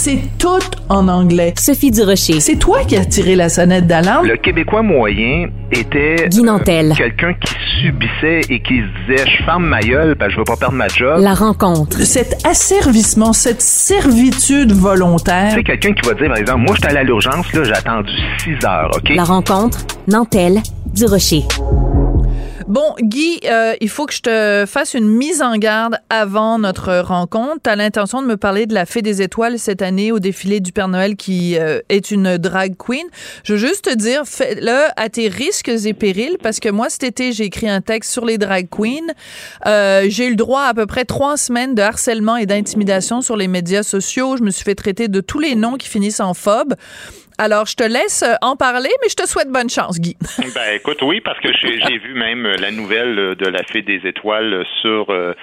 [0.04, 1.54] C'est tout en anglais.
[1.56, 2.40] Sophie Durocher.
[2.40, 4.26] C'est toi qui as tiré la sonnette d'alarme?
[4.26, 6.90] Le Québécois moyen était Guy Nantel.
[6.90, 10.38] euh, quelqu'un qui subissait et qui se disait je ferme ma gueule parce que je
[10.38, 11.20] veux pas perdre ma job.
[11.20, 11.98] La rencontre.
[12.00, 15.52] Cet asservissement, cette servitude volontaire.
[15.54, 18.10] C'est quelqu'un qui va dire par exemple moi j'étais allé à l'urgence là, j'ai attendu
[18.42, 19.08] 6 heures, OK?
[19.14, 19.78] La rencontre.
[20.08, 20.62] Nantel.
[20.92, 21.44] Durocher.
[22.68, 26.98] Bon, Guy, euh, il faut que je te fasse une mise en garde avant notre
[26.98, 27.58] rencontre.
[27.64, 30.60] Tu as l'intention de me parler de la Fée des Étoiles cette année au défilé
[30.60, 33.06] du Père Noël qui euh, est une drag queen.
[33.44, 37.04] Je veux juste te dire, fais-le à tes risques et périls parce que moi, cet
[37.04, 39.12] été, j'ai écrit un texte sur les drag queens.
[39.66, 43.20] Euh, j'ai eu le droit à à peu près trois semaines de harcèlement et d'intimidation
[43.20, 44.38] sur les médias sociaux.
[44.38, 46.74] Je me suis fait traiter de tous les noms qui finissent en phobe.
[47.38, 50.16] Alors, je te laisse euh, en parler, mais je te souhaite bonne chance, Guy.
[50.54, 53.82] Ben écoute, oui, parce que j'ai vu même euh, la nouvelle euh, de la Fée
[53.82, 55.34] des Étoiles sur euh,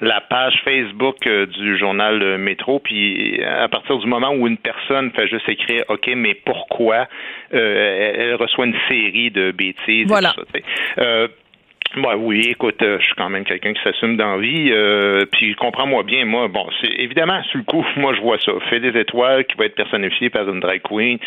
[0.00, 2.78] la page Facebook du journal Métro.
[2.80, 7.08] Puis à partir du moment où une personne fait juste écrire OK, mais pourquoi
[7.54, 9.78] euh, elle, reçoit une série de bêtises.
[9.88, 10.34] et Voilà.
[10.36, 11.26] tout ça,
[11.96, 14.70] bah oui, écoute, euh, je suis quand même quelqu'un qui s'assume d'envie.
[14.70, 18.52] Euh, puis comprends-moi bien, moi, bon, c'est évidemment sur le coup, moi je vois ça.
[18.68, 21.18] Fait des étoiles qui va être personnifié par une drag queen.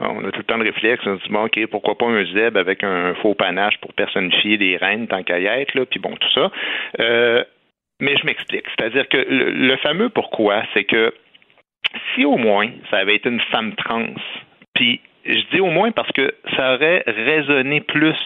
[0.00, 1.02] On a tout le temps de réflexe.
[1.06, 4.56] On se dit bon, ok, pourquoi pas un zeb avec un faux panache pour personnifier
[4.56, 5.86] des reines tant qu'à y être là.
[5.86, 6.50] Puis bon, tout ça.
[7.00, 7.44] Euh,
[8.00, 8.64] mais je m'explique.
[8.76, 11.12] C'est-à-dire que le, le fameux pourquoi, c'est que
[12.14, 14.14] si au moins ça avait été une femme trans,
[14.74, 18.16] puis je dis au moins parce que ça aurait résonné plus,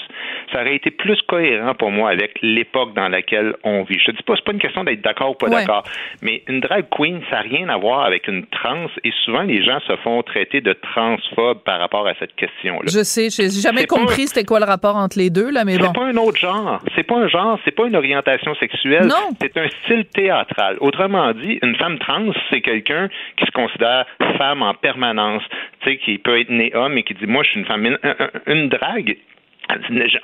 [0.53, 3.99] ça aurait été plus cohérent pour moi avec l'époque dans laquelle on vit.
[3.99, 5.61] Je te dis pas, c'est pas une question d'être d'accord ou pas Ouais.
[5.61, 5.83] d'accord,
[6.23, 9.63] mais une drag queen, ça n'a rien à voir avec une trans et souvent les
[9.65, 12.85] gens se font traiter de transphobes par rapport à cette question-là.
[12.87, 15.87] Je sais, j'ai jamais compris c'était quoi le rapport entre les deux, là, mais bon.
[15.87, 16.81] C'est pas un autre genre.
[16.95, 17.59] C'est pas un genre.
[17.65, 19.07] C'est pas une orientation sexuelle.
[19.07, 19.31] Non.
[19.41, 20.77] C'est un style théâtral.
[20.81, 24.07] Autrement dit, une femme trans, c'est quelqu'un qui se considère
[24.39, 25.43] femme en permanence.
[25.83, 27.85] Tu sais, qui peut être né homme et qui dit, moi, je suis une femme.
[27.87, 29.17] Une, une- une drague,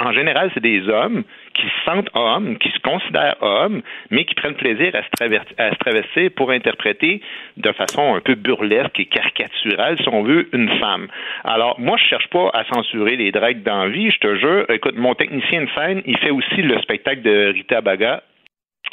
[0.00, 1.22] en général, c'est des hommes
[1.54, 5.70] qui se sentent hommes, qui se considèrent hommes, mais qui prennent plaisir à se, à
[5.76, 7.22] travestir pour interpréter
[7.56, 11.06] de façon un peu burlesque et caricaturale, si on veut, une femme.
[11.44, 14.66] Alors, moi, je cherche pas à censurer les dragues d'envie, je te jure.
[14.70, 18.22] Écoute, mon technicien de scène, il fait aussi le spectacle de Rita Baga.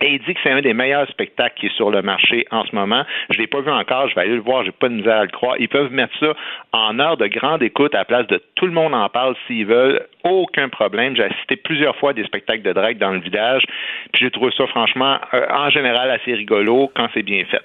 [0.02, 2.66] Et il dit que c'est un des meilleurs spectacles qui est sur le marché en
[2.66, 3.06] ce moment.
[3.30, 5.24] Je l'ai pas vu encore, je vais aller le voir, j'ai pas de misère à
[5.24, 5.56] le croire.
[5.58, 6.34] Ils peuvent mettre ça
[6.74, 9.66] en heure de grande écoute à la place de tout le monde en parle s'ils
[9.66, 10.06] veulent.
[10.26, 11.16] Aucun problème.
[11.16, 13.64] J'ai assisté plusieurs fois à des spectacles de drague dans le village.
[14.12, 17.62] Puis j'ai trouvé ça franchement, euh, en général, assez rigolo quand c'est bien fait.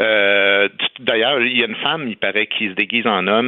[0.00, 0.68] Euh,
[0.98, 3.46] D'ailleurs, il y a une femme, il paraît, qui se déguise en homme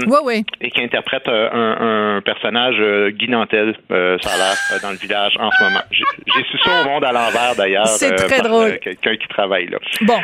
[0.61, 2.77] et qui interprète euh, un, un personnage
[3.13, 5.81] Guy Nantel, ça a l'air, dans le village en ce moment.
[5.91, 7.87] J'ai su ça au monde à l'envers d'ailleurs.
[7.89, 8.79] C'est très par, drôle.
[8.79, 9.79] Quelqu'un qui travaille là.
[10.03, 10.19] Bon.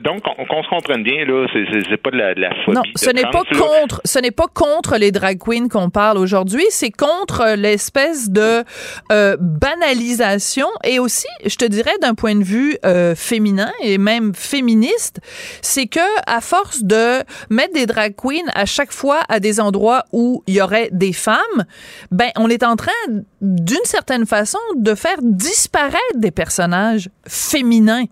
[0.00, 2.76] Donc, on- qu'on se comprenne bien là, c'est- pas de la, de la phobie.
[2.76, 6.64] Non, ce n'est pas contre, ce n'est pas contre les drag queens qu'on parle aujourd'hui,
[6.70, 8.64] c'est contre euh, l'espèce de
[9.12, 14.34] euh, banalisation et aussi, je te dirais d'un point de vue euh, féminin et même
[14.34, 15.20] féministe,
[15.62, 20.04] c'est que à force de mettre des drag queens à chaque fois à des endroits
[20.12, 21.64] où il y aurait des femmes,
[22.10, 22.92] ben on est en train
[23.40, 28.04] d'une certaine façon de faire disparaître des personnages féminins.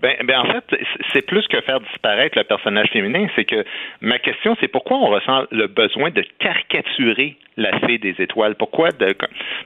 [0.00, 0.64] Ben, ben en fait,
[1.12, 3.26] c'est- plus que faire disparaître le personnage féminin.
[3.34, 3.64] C'est que
[4.00, 8.54] ma question, c'est pourquoi on ressent le besoin de caricaturer la fée des étoiles?
[8.56, 9.14] Pourquoi de,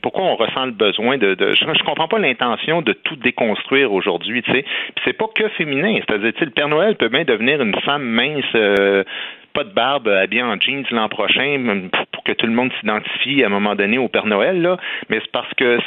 [0.02, 4.42] pourquoi on ressent le besoin de, je, je comprends pas l'intention de tout déconstruire aujourd'hui.
[4.42, 4.64] Tu sais,
[5.04, 5.98] c'est pas que féminin.
[6.06, 8.44] C'est-à-dire, le Père Noël peut bien devenir une femme mince.
[8.54, 9.04] euh,
[9.54, 11.88] pas de barbe, habillée en jeans l'an prochain,
[12.28, 14.76] que tout le monde s'identifie à un moment donné au Père Noël, là.
[15.08, 15.78] Mais c'est parce que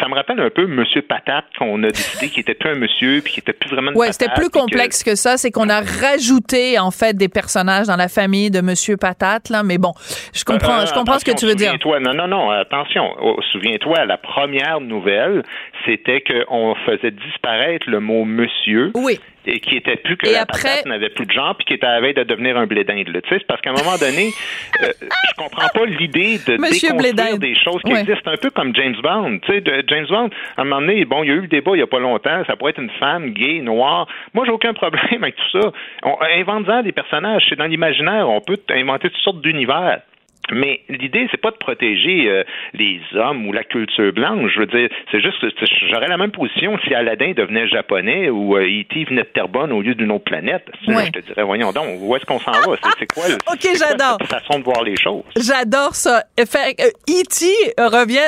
[0.00, 3.20] ça me rappelle un peu Monsieur Patate qu'on a décidé qui était plus un monsieur
[3.22, 5.36] puis qui était plus vraiment Ouais, c'était plus que- complexe que ça.
[5.36, 9.62] C'est qu'on a rajouté, en fait, des personnages dans la famille de Monsieur Patate, là.
[9.62, 9.92] Mais bon,
[10.34, 11.72] je comprends, Euh, je comprends ce que tu veux dire.
[11.72, 13.04] Souviens-toi, non, non, non, attention.
[13.20, 15.42] Oh, Souviens-toi, la première nouvelle,
[15.86, 18.92] c'était qu'on faisait disparaître le mot monsieur.
[18.94, 19.18] Oui.
[19.44, 21.74] Et qui était plus que Et la après- patate n'avait plus de genre, puis qui
[21.74, 23.06] était à la veille de devenir un blé d'Inde.
[23.06, 24.28] Tu sais, c'est parce qu'à un moment donné,
[24.84, 28.02] euh, je comprends pas l'idée de Monsieur déconstruire des choses qui Ouais.
[28.02, 29.40] existent, un peu comme James Bond.
[29.40, 31.48] Tu sais, de- James Bond, à un moment donné, bon, il y a eu le
[31.48, 34.06] débat il y a pas longtemps, ça pourrait être une femme gay, noire.
[34.32, 35.72] Moi, j'ai aucun problème avec tout ça.
[36.04, 40.02] On invente des personnages, c'est dans l'imaginaire, on peut inventer toutes sortes d'univers.
[40.50, 42.42] Mais l'idée, c'est pas de protéger euh,
[42.74, 44.50] les hommes ou la culture blanche.
[44.54, 48.56] Je veux dire, c'est juste, c'est- j'aurais la même position si Aladdin devenait japonais ou
[48.56, 49.04] euh, E.T.
[49.04, 50.64] venait de Terrebonne au lieu d'une autre planète.
[50.88, 51.06] Ouais.
[51.06, 52.76] Je te dirais, voyons donc, où est-ce qu'on s'en va?
[52.98, 54.18] C'est, quoi, Ok, j'adore.
[54.28, 55.22] façon de voir les choses?
[55.36, 56.24] J'adore ça.
[56.36, 57.46] Que, euh, E.T.
[57.78, 58.18] revient,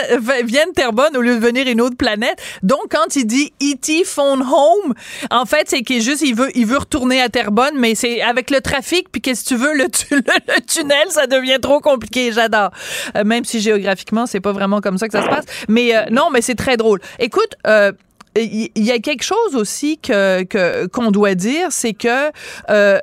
[0.46, 2.36] vient de Terrebonne au lieu de venir une autre planète.
[2.62, 4.04] Donc, quand il dit E.T.
[4.04, 4.94] phone home,
[5.30, 8.22] en fait, c'est qu'il est juste, il veut, il veut retourner à Terrebonne, mais c'est
[8.22, 11.58] avec le trafic, puis qu'est-ce que tu veux, le, tu- le, le tunnel, ça devient
[11.60, 12.03] trop compliqué.
[12.12, 12.70] J'adore.
[13.16, 15.44] Euh, même si géographiquement, c'est pas vraiment comme ça que ça se passe.
[15.68, 17.00] Mais euh, non, mais c'est très drôle.
[17.18, 17.92] Écoute, euh,
[18.36, 22.30] il y a quelque chose aussi que que- qu'on doit dire, c'est que
[22.70, 22.98] euh,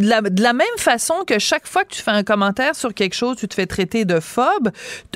[0.00, 2.94] de, la, de la même façon que chaque fois que tu fais un commentaire sur
[2.94, 4.70] quelque chose, tu te fais traiter de phobe,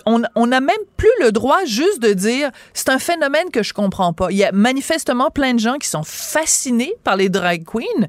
[0.07, 4.13] on n'a même plus le droit juste de dire c'est un phénomène que je comprends
[4.13, 4.29] pas.
[4.31, 8.07] Il y a manifestement plein de gens qui sont fascinés par les drag queens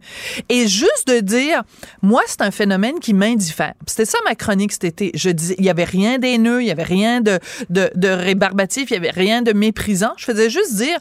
[0.49, 1.63] et juste de dire
[2.01, 3.73] moi c'est un phénomène qui m'indiffère.
[3.88, 5.11] C'était ça ma chronique cet été.
[5.13, 8.91] Je disais il y avait rien d'haineux, il y avait rien de de, de rébarbatif,
[8.91, 10.13] il y avait rien de méprisant.
[10.17, 10.99] Je faisais juste dire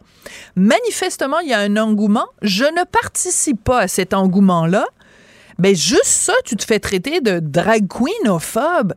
[0.55, 2.27] manifestement, il y a un engouement.
[2.43, 4.87] Je ne participe pas à cet engouement-là.
[5.59, 8.95] Ben, juste ça, tu te fais traiter de drag queenophobe.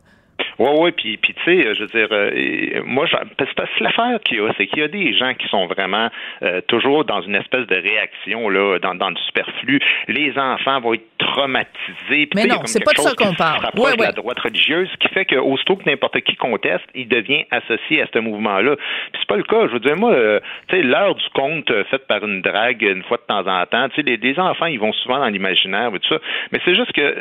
[0.59, 4.19] Oui, oui, puis, puis tu sais, je veux dire, euh, moi, c'est parce que l'affaire
[4.23, 6.09] qu'il y a, c'est qu'il y a des gens qui sont vraiment
[6.41, 9.79] euh, toujours dans une espèce de réaction, là, dans, dans le superflu.
[10.07, 12.29] Les enfants vont être traumatisés.
[12.35, 13.67] Mais non, c'est pas de ça qu'on parle.
[13.99, 18.07] La droite religieuse, ce qui fait qu'aussitôt que n'importe qui conteste, il devient associé à
[18.11, 18.75] ce mouvement-là.
[18.75, 19.67] Puis c'est pas le cas.
[19.67, 23.03] Je veux dire, moi, euh, tu sais, l'heure du conte faite par une drague une
[23.03, 25.91] fois de temps en temps, tu sais, les, les, enfants, ils vont souvent dans l'imaginaire
[25.93, 26.19] et tout ça.
[26.51, 27.15] Mais c'est juste que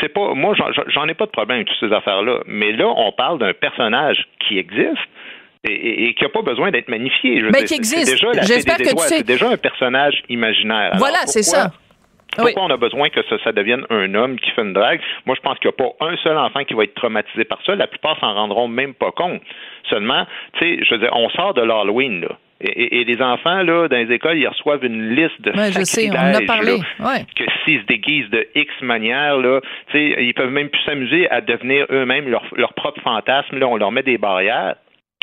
[0.00, 0.54] c'est pas, moi,
[0.88, 2.27] j'en ai pas de problème avec toutes ces affaires-là.
[2.46, 4.96] Mais là, on parle d'un personnage qui existe.
[5.64, 7.42] Et, qui n'a pas besoin d'être magnifié.
[7.42, 8.16] mais qui existe.
[8.46, 9.16] J'espère que tu sais.
[9.18, 10.92] C'est déjà un personnage imaginaire.
[10.98, 11.72] voilà, c'est ça.
[12.36, 15.00] Pourquoi on a besoin que ça, devienne un homme qui fait une drague?
[15.26, 17.58] Moi, je pense qu'il n'y a pas un seul enfant qui va être traumatisé par
[17.64, 17.74] ça.
[17.74, 19.42] La plupart s'en rendront même pas compte.
[19.90, 22.36] Seulement, tu sais, je veux dire, on sort de l'Halloween, là.
[22.60, 26.10] Et, les enfants, là, dans les écoles, ils reçoivent une liste de ouais, je sais,
[26.10, 26.80] on a parlé.
[26.98, 27.24] Ouais.
[27.36, 29.60] que s'ils se déguisent de X manière, là,
[29.94, 33.58] ils peuvent même plus s'amuser à devenir eux-mêmes leur, leur propre fantasme.
[33.58, 34.74] Là, on leur met des barrières.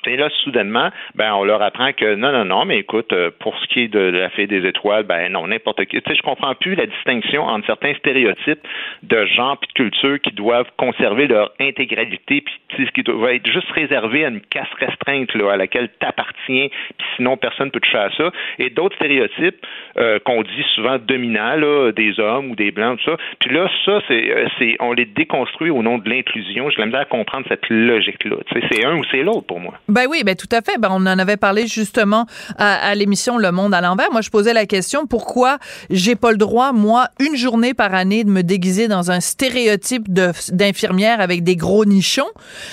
[0.08, 3.58] Et là, soudainement, ben, on leur apprend que non, non, non, mais écoute, euh, pour
[3.60, 6.02] ce qui est de la fée des étoiles, ben non, n'importe qui.
[6.02, 8.66] Tu sais, je comprends plus la distinction entre certains stéréotypes
[9.04, 13.50] de genre et de culture qui doivent conserver leur intégralité, puis ce qui doit être
[13.50, 17.98] juste réservé à une casse restreinte là, à laquelle t'appartiens, puis sinon personne peut toucher
[17.98, 18.32] à ça.
[18.60, 19.66] Et d'autres stéréotypes
[19.98, 23.18] euh, qu'on dit souvent dominants, là, des hommes ou des blancs, tout ça.
[23.40, 26.70] Puis là, ça, c'est, euh, c'est, on les déconstruit au nom de l'inclusion.
[26.70, 28.38] J'ai la misère comprendre cette logique-là.
[28.48, 29.74] Tu sais, c'est un ou c'est l'autre pour moi.
[29.96, 30.78] Ben oui, ben tout à fait.
[30.78, 32.26] Ben on en avait parlé justement
[32.58, 34.12] à, l'émission Le Monde à l'envers.
[34.12, 35.58] Moi, je posais la question pourquoi
[35.90, 40.12] j'ai pas le droit, moi, une journée par année, de me déguiser dans un stéréotype
[40.12, 42.28] d'infirmière avec des gros nichons,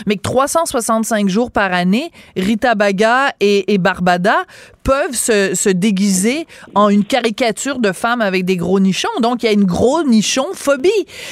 [0.06, 4.38] mais que 365 jours par année, Rita Baga et, et Barbada
[4.82, 9.08] peuvent se, se, déguiser en une caricature de femme avec des gros nichons.
[9.20, 10.90] Donc, il y a une gros nichon phobie.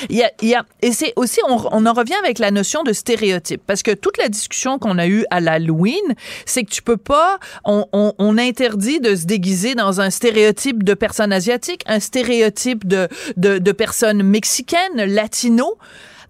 [0.08, 2.82] Il y a, y a, et c'est aussi, on, on, en revient avec la notion
[2.82, 3.62] de stéréotype.
[3.66, 6.14] Parce que toute la discussion qu'on a eue à l'Halloween,
[6.46, 10.82] c'est que tu peux pas, on, on, on, interdit de se déguiser dans un stéréotype
[10.82, 15.76] de personne asiatique, un stéréotype de, de, de personne mexicaine, latino.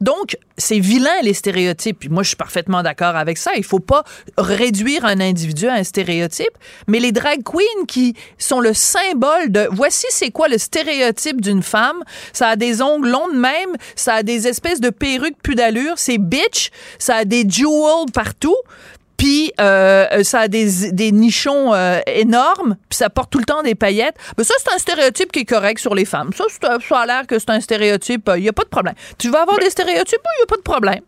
[0.01, 1.99] Donc, c'est vilain, les stéréotypes.
[1.99, 3.53] Puis moi, je suis parfaitement d'accord avec ça.
[3.57, 4.05] Il faut pas
[4.39, 6.57] réduire un individu à un stéréotype.
[6.87, 11.63] Mais les drag queens qui sont le symbole de voici c'est quoi le stéréotype d'une
[11.63, 12.03] femme.
[12.33, 13.77] Ça a des ongles longs de même.
[13.95, 15.95] Ça a des espèces de perruques plus d'allure.
[15.97, 16.71] C'est bitch.
[16.99, 18.57] Ça a des jewels partout.
[19.21, 23.63] Puis euh, ça a des, des nichons euh, énormes, puis ça porte tout le temps
[23.63, 24.17] des paillettes.
[24.39, 26.31] Mais ça, c'est un stéréotype qui est correct sur les femmes.
[26.35, 28.31] Ça, ça a l'air que c'est un stéréotype.
[28.37, 28.95] Il n'y a pas de problème.
[29.19, 31.03] Tu vas avoir des stéréotypes, il n'y a pas de problème.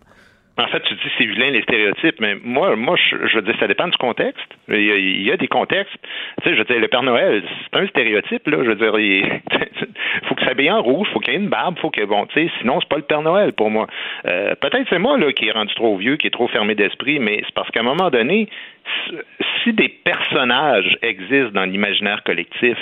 [0.58, 3.66] En fait, tu dis c'est vilain les stéréotypes, mais moi, moi, je, veux dire, ça
[3.66, 4.46] dépend du contexte.
[4.68, 5.96] Il y a, des contextes.
[6.42, 8.58] Tu sais, je veux dire, le Père Noël, c'est un stéréotype, là.
[8.62, 9.24] Je veux dire, il
[10.28, 12.26] faut que ça s'habille en rouge, faut qu'il y ait une barbe, faut que bon,
[12.26, 13.86] tu sais, sinon c'est pas le Père Noël pour moi.
[14.26, 17.18] Euh, peut-être c'est moi là qui est rendu trop vieux, qui est trop fermé d'esprit,
[17.18, 18.48] mais c'est parce qu'à un moment donné,
[19.62, 22.76] si des personnages existent dans l'imaginaire collectif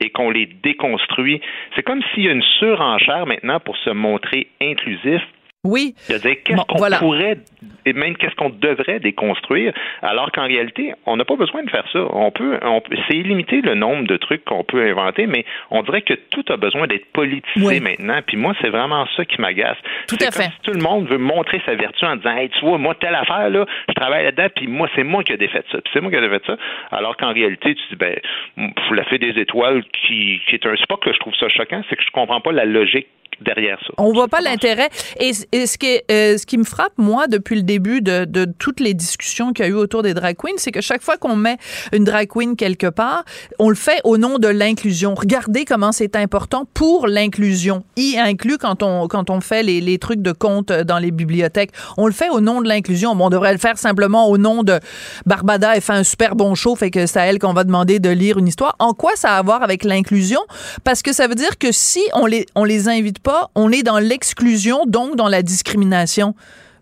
[0.00, 1.42] et qu'on les déconstruit,
[1.76, 5.20] c'est comme s'il y a une surenchère maintenant pour se montrer inclusif
[5.64, 5.94] oui.
[5.96, 7.38] C'est-à-dire qu'est-ce qu'on pourrait
[7.84, 11.84] et même qu'est-ce qu'on devrait déconstruire, alors qu'en réalité, on n'a pas besoin de faire
[11.92, 12.00] ça.
[12.10, 16.02] On peut, on, c'est illimité le nombre de trucs qu'on peut inventer, mais on dirait
[16.02, 18.20] que tout a besoin d'être politisé maintenant.
[18.26, 19.76] Puis moi, c'est vraiment ça qui m'agace.
[20.08, 20.50] Tout à fait.
[20.62, 23.50] tout le monde veut montrer sa vertu en disant, hey, tu vois, moi telle affaire
[23.50, 26.10] là, je travaille là-dedans, puis moi c'est moi qui ai défait ça, puis c'est moi
[26.10, 26.56] qui ai défait ça.
[26.90, 28.16] Alors qu'en réalité, tu dis, ben,
[28.56, 30.74] vous la fait des étoiles qui, qui est un.
[30.76, 33.08] C'est pas que je trouve ça choquant, c'est que je comprends pas la logique
[33.40, 33.92] derrière ça.
[33.98, 34.88] On voit pas l'intérêt.
[35.18, 38.80] Et, ce, qui euh, ce qui me frappe, moi, depuis le début de, de toutes
[38.80, 41.36] les discussions qu'il y a eu autour des drag queens, c'est que chaque fois qu'on
[41.36, 41.56] met
[41.92, 43.24] une drag queen quelque part,
[43.58, 45.14] on le fait au nom de l'inclusion.
[45.14, 49.98] Regardez comment c'est important pour l'inclusion, y inclut quand on, quand on fait les, les
[49.98, 51.70] trucs de compte dans les bibliothèques.
[51.96, 53.14] On le fait au nom de l'inclusion.
[53.14, 54.78] Bon, on devrait le faire simplement au nom de
[55.26, 57.98] Barbada, elle fait un super bon show, fait que c'est à elle qu'on va demander
[57.98, 58.76] de lire une histoire.
[58.78, 60.40] En quoi ça a à voir avec l'inclusion?
[60.84, 63.82] Parce que ça veut dire que si on les, on les invite pas on est
[63.82, 66.34] dans l'exclusion, donc dans la discrimination.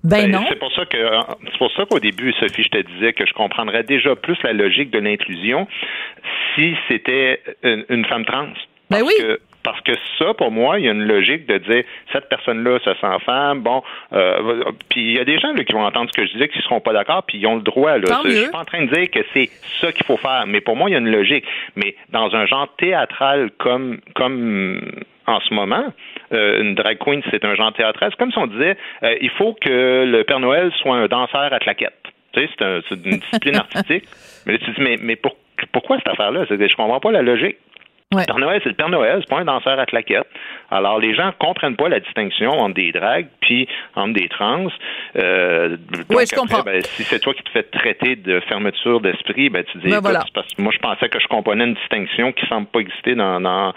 [0.05, 0.45] Ben, ben non.
[0.49, 0.99] C'est pour ça que
[1.45, 4.53] c'est pour ça qu'au début, Sophie, je te disais que je comprendrais déjà plus la
[4.53, 5.67] logique de l'inclusion
[6.55, 8.49] si c'était une, femme trans.
[8.91, 9.13] Ben oui.
[9.63, 12.95] parce que ça, pour moi, il y a une logique de dire cette personne-là se
[12.95, 13.61] sent femme.
[13.61, 13.83] Bon,
[14.13, 16.59] euh, puis il y a des gens qui vont entendre ce que je disais, qui
[16.59, 17.99] ne seront pas d'accord, puis ils ont le droit.
[17.99, 18.21] Là.
[18.25, 20.77] Je suis pas en train de dire que c'est ça qu'il faut faire, mais pour
[20.77, 21.45] moi, il y a une logique.
[21.77, 24.81] Mais dans un genre théâtral comme comme
[25.27, 25.91] en ce moment, euh,
[26.31, 28.11] une drag queen, c'est un genre théâtral.
[28.11, 31.53] C'est comme si on disait, euh, il faut que le Père Noël soit un danseur
[31.53, 31.95] à claquette.
[32.33, 34.05] Tu sais, c'est, une discipline artistique.
[34.47, 35.17] Mais là, tu dis, mais, mais
[35.73, 36.45] pourquoi cette affaire-là?
[36.49, 37.57] Je comprends pas la logique.
[38.11, 40.27] Le Père Noël, c'est le Père Noël, c'est pas un danseur à claquettes.
[40.71, 44.69] Alors, les gens comprennent pas la distinction entre des dragues puis entre des trans.
[45.19, 45.77] Euh,
[46.09, 46.63] oui, je comprends.
[46.63, 50.01] Ben, si c'est toi qui te fais traiter de fermeture d'esprit, ben, tu dis, ben
[50.01, 50.25] voilà.
[50.33, 53.43] parce que moi, je pensais que je comprenais une distinction qui semble pas exister dans,
[53.43, 53.75] dans,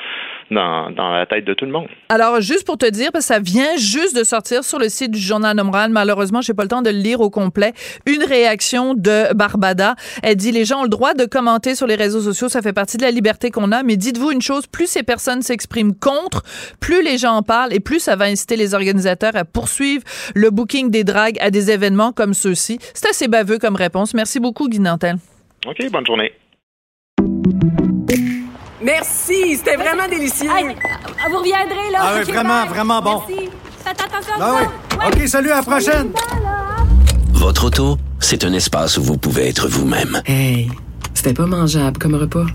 [0.49, 1.89] dans, dans, la tête de tout le monde.
[2.07, 5.11] Alors, juste pour te dire, parce que ça vient juste de sortir sur le site
[5.11, 7.73] du Journal Moral, malheureusement, j'ai pas le temps de le lire au complet,
[8.05, 9.95] une réaction de Barbada.
[10.23, 12.71] Elle dit, les gens ont le droit de commenter sur les réseaux sociaux, ça fait
[12.71, 16.43] partie de la liberté qu'on a, mais dites-vous une chose, plus ces personnes s'expriment contre,
[16.79, 20.03] plus les gens en parlent et plus ça va inciter les organisateurs à poursuivre
[20.35, 22.77] le booking des dragues à des événements comme ceux-ci.
[22.93, 24.13] C'est assez baveux comme réponse.
[24.13, 25.17] Merci beaucoup, Guy Nantel.
[25.65, 26.31] OK, bonne journée.
[28.83, 30.49] Merci, c'était vraiment délicieux.
[30.49, 31.99] vous reviendrez, là.
[32.01, 33.21] Ah oui, vraiment, vraiment bon.
[33.27, 33.49] Merci.
[33.83, 34.97] Faites attention Ah oui.
[35.07, 36.11] OK, salut, à la prochaine.
[37.33, 40.21] Votre auto, c'est un espace où vous pouvez être vous-même.
[40.25, 40.69] Hey,
[41.13, 42.45] c'était pas mangeable comme repas.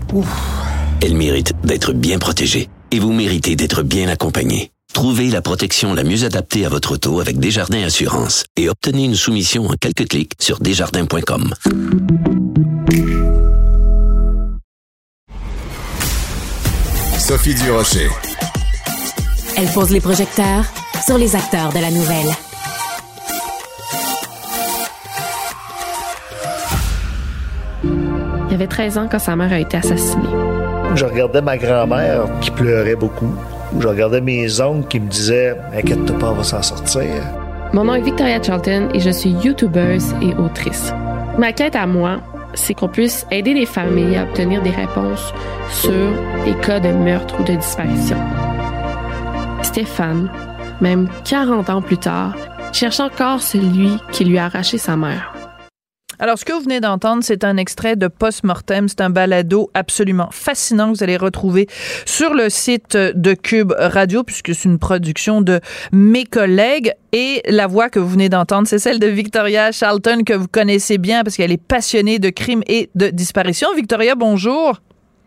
[0.99, 4.71] Elle mérite d'être bien protégée et vous méritez d'être bien accompagné.
[4.93, 9.15] Trouvez la protection la mieux adaptée à votre auto avec Desjardins Assurance et obtenez une
[9.15, 11.53] soumission en quelques clics sur desjardins.com.
[17.19, 18.09] Sophie Durocher.
[19.55, 20.65] Elle pose les projecteurs
[21.05, 22.33] sur les acteurs de la nouvelle.
[28.49, 30.56] Il avait 13 ans quand sa mère a été assassinée.
[30.95, 33.33] Je regardais ma grand-mère qui pleurait beaucoup.
[33.79, 37.05] Je regardais mes oncles qui me disaient Inquiète-toi pas, on va s'en sortir.
[37.73, 40.93] Mon nom est Victoria Charlton et je suis youtubeuse et autrice.
[41.37, 42.17] Ma quête à moi,
[42.53, 45.33] c'est qu'on puisse aider les familles à obtenir des réponses
[45.69, 45.91] sur
[46.45, 48.17] les cas de meurtre ou de disparition.
[49.61, 50.31] Stéphane,
[50.81, 52.35] même 40 ans plus tard,
[52.71, 55.36] cherche encore celui qui lui a arraché sa mère.
[56.19, 58.87] Alors, ce que vous venez d'entendre, c'est un extrait de Post-Mortem.
[58.89, 61.67] C'est un balado absolument fascinant que vous allez retrouver
[62.05, 65.59] sur le site de Cube Radio, puisque c'est une production de
[65.91, 66.93] mes collègues.
[67.11, 70.97] Et la voix que vous venez d'entendre, c'est celle de Victoria Charlton, que vous connaissez
[70.97, 73.69] bien parce qu'elle est passionnée de crimes et de disparitions.
[73.75, 74.79] Victoria, bonjour.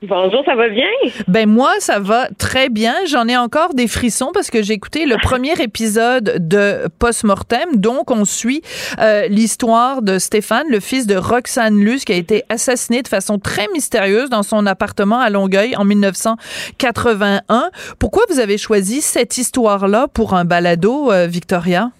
[0.03, 0.89] Bonjour, ça va bien?
[1.29, 2.95] Ben moi, ça va très bien.
[3.07, 7.77] J'en ai encore des frissons parce que j'ai écouté le premier épisode de Post-Mortem.
[7.77, 8.63] Donc, on suit
[8.99, 13.39] euh, l'histoire de Stéphane, le fils de Roxane Luce, qui a été assassiné de façon
[13.39, 17.71] très mystérieuse dans son appartement à Longueuil en 1981.
[17.99, 21.91] Pourquoi vous avez choisi cette histoire-là pour un balado, euh, Victoria?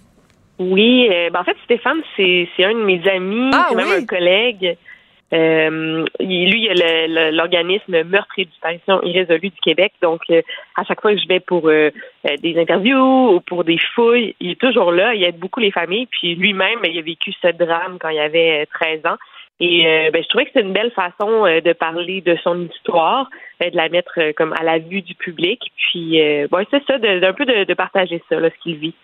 [0.57, 4.05] Oui, euh, ben en fait, Stéphane, c'est un de mes amis, Ah c'est même un
[4.05, 4.75] collègue.
[5.33, 6.73] Euh, lui, il a
[7.07, 9.93] le- le- l'organisme Meurtre et disparition irrésolue du Québec.
[10.01, 10.41] Donc, euh,
[10.75, 11.89] à chaque fois que je vais pour euh,
[12.29, 15.13] euh, des interviews ou pour des fouilles, il est toujours là.
[15.15, 16.07] Il aide beaucoup les familles.
[16.07, 19.17] Puis lui-même, il a vécu ce drame quand il avait euh, 13 ans.
[19.63, 22.59] Et euh, ben, je trouvais que c'est une belle façon euh, de parler de son
[22.65, 23.29] histoire,
[23.63, 25.61] euh, de la mettre euh, comme à la vue du public.
[25.77, 28.95] Puis, euh, ouais, c'est ça, d'un peu de, de partager ça, là, ce qu'il vit.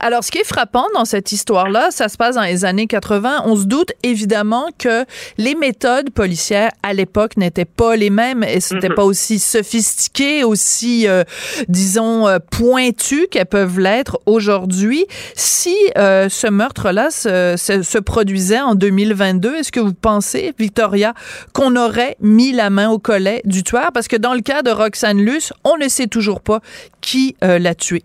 [0.00, 3.42] Alors, ce qui est frappant dans cette histoire-là, ça se passe dans les années 80.
[3.44, 5.04] On se doute évidemment que
[5.36, 11.06] les méthodes policières à l'époque n'étaient pas les mêmes et c'était pas aussi sophistiqué, aussi,
[11.06, 11.22] euh,
[11.68, 15.06] disons, euh, pointues qu'elles peuvent l'être aujourd'hui.
[15.34, 21.14] Si euh, ce meurtre-là se, se- se produisait en 2022, est-ce que vous pensez, Victoria,
[21.52, 23.90] qu'on aurait mis la main au collet du tueur?
[23.92, 26.60] Parce que dans le cas de Roxane Luce, on ne sait toujours pas
[27.00, 28.02] qui euh, l'a tué.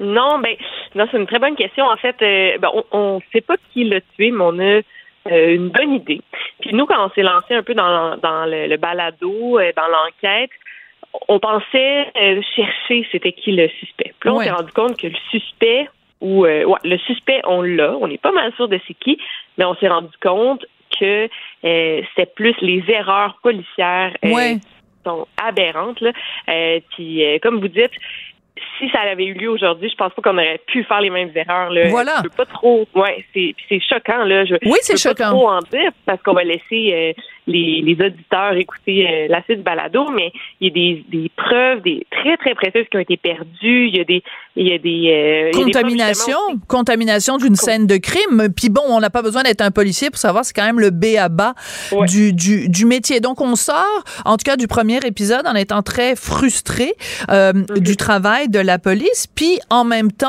[0.00, 0.56] Non, ben,
[0.94, 1.84] non, c'est une très bonne question.
[1.84, 4.80] En fait, euh, ben, on ne sait pas qui l'a tué, mais on a
[5.30, 6.20] euh, une bonne idée.
[6.60, 9.86] Puis nous, quand on s'est lancé un peu dans, dans le, le balado, euh, dans
[9.88, 10.50] l'enquête,
[11.28, 14.14] on pensait euh, chercher c'était qui le suspect.
[14.18, 14.44] Puis là, on Ouais.
[14.46, 15.88] s'est rendu compte que le suspect
[16.20, 17.96] ou euh, ouais, le suspect, on l'a.
[18.00, 19.18] On n'est pas mal sûr de c'est qui,
[19.58, 20.64] mais on s'est rendu compte
[20.98, 21.28] que
[21.64, 24.56] euh, c'est plus les erreurs policières euh, Ouais.
[24.56, 24.68] qui
[25.04, 26.00] sont aberrantes.
[26.00, 26.12] Là.
[26.48, 27.92] Euh, puis, euh, comme vous dites,
[28.78, 31.30] si ça avait eu lieu aujourd'hui, je pense pas qu'on aurait pu faire les mêmes
[31.34, 31.70] erreurs.
[31.70, 31.88] Là.
[31.88, 32.14] Voilà.
[32.18, 32.86] Je peux pas trop.
[32.94, 34.44] Ouais, c'est choquant là.
[34.44, 35.36] Je, Oui, c'est je peux pas choquant.
[35.36, 39.62] trop en dire parce qu'on va laisser euh, les, les auditeurs écouter euh, la suite
[39.62, 43.16] balado, mais il y a des, des preuves, des très très précieuses qui ont été
[43.16, 43.88] perdues.
[43.88, 44.22] Il y a des,
[44.56, 46.38] il y a des euh, il y a des preuves, Contamination,
[46.68, 48.48] contamination d'une scène de crime.
[48.54, 50.90] Puis bon, on n'a pas besoin d'être un policier pour savoir, c'est quand même le
[50.90, 51.54] B à bas
[52.06, 53.20] du, du, du métier.
[53.20, 56.94] Donc, on sort, en tout cas, du premier épisode en étant très frustré
[57.30, 59.26] euh, du travail de la police.
[59.34, 60.28] Puis, en même temps,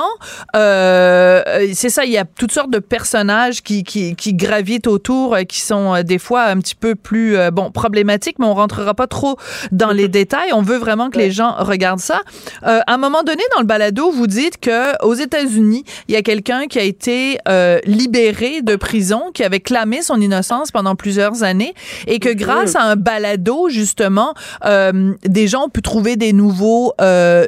[0.55, 1.41] euh,
[1.73, 5.43] c'est ça, il y a toutes sortes de personnages qui, qui, qui gravitent autour, euh,
[5.43, 8.93] qui sont euh, des fois un petit peu plus euh, bon problématique, mais on rentrera
[8.93, 9.37] pas trop
[9.71, 10.51] dans les détails.
[10.53, 12.21] On veut vraiment que les gens regardent ça.
[12.65, 16.17] Euh, à un moment donné, dans le balado, vous dites que aux États-Unis, il y
[16.17, 20.95] a quelqu'un qui a été euh, libéré de prison, qui avait clamé son innocence pendant
[20.95, 21.73] plusieurs années,
[22.07, 24.33] et que grâce à un balado, justement,
[24.63, 26.93] des gens ont pu trouver des nouveaux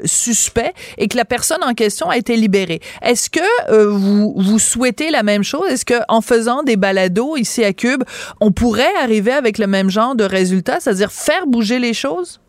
[0.06, 2.80] suspects et que la personne en question a été libérée.
[3.01, 5.70] Est-ce que vous, vous souhaitez la même chose?
[5.70, 8.04] Est-ce que en faisant des balados ici à Cube,
[8.39, 12.39] on pourrait arriver avec le même genre de résultat, c'est-à-dire faire bouger les choses?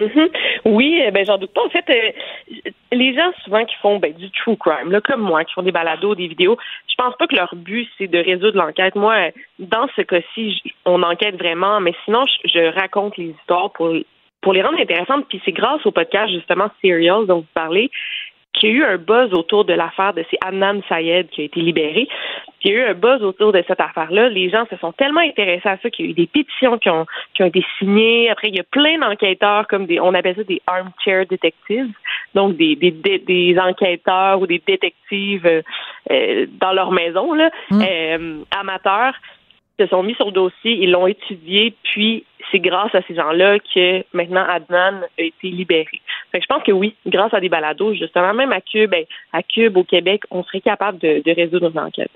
[0.00, 0.28] Mhm.
[0.64, 1.64] Oui, eh ben j'en doute pas.
[1.64, 5.44] En fait, euh, les gens souvent qui font ben, du true crime, là, comme moi,
[5.44, 6.56] qui font des balados, des vidéos,
[6.88, 8.94] je pense pas que leur but c'est de résoudre l'enquête.
[8.94, 13.92] Moi, dans ce cas-ci, on enquête vraiment, mais sinon, je, raconte les histoires pour
[14.40, 15.26] pour les rendre intéressantes.
[15.28, 17.90] Puis c'est grâce au podcast justement Serial dont vous parlez
[18.52, 21.44] qu'il y a eu un buzz autour de l'affaire de c'est Adnan Sayed qui a
[21.44, 22.08] été libéré.
[22.60, 24.28] Puis il y a eu un buzz autour de cette affaire-là.
[24.28, 26.90] Les gens se sont tellement intéressés à ça qu'il y a eu des pétitions qui
[26.90, 28.30] ont, qui ont été signées.
[28.30, 31.92] Après, il y a plein d'enquêteurs, comme des, on appelle ça des armchair detectives,
[32.34, 35.62] donc des, des, des, des enquêteurs ou des détectives
[36.10, 39.14] euh, dans leur maison, là, euh, amateurs
[39.80, 43.58] se sont mis sur le dossier, ils l'ont étudié, puis c'est grâce à ces gens-là
[43.58, 46.00] que maintenant Adnan a été libéré.
[46.30, 49.42] Fait je pense que oui, grâce à des balados, justement, même à Cube, ben, à
[49.42, 52.10] Cube au Québec, on serait capable de résoudre nos enquêtes.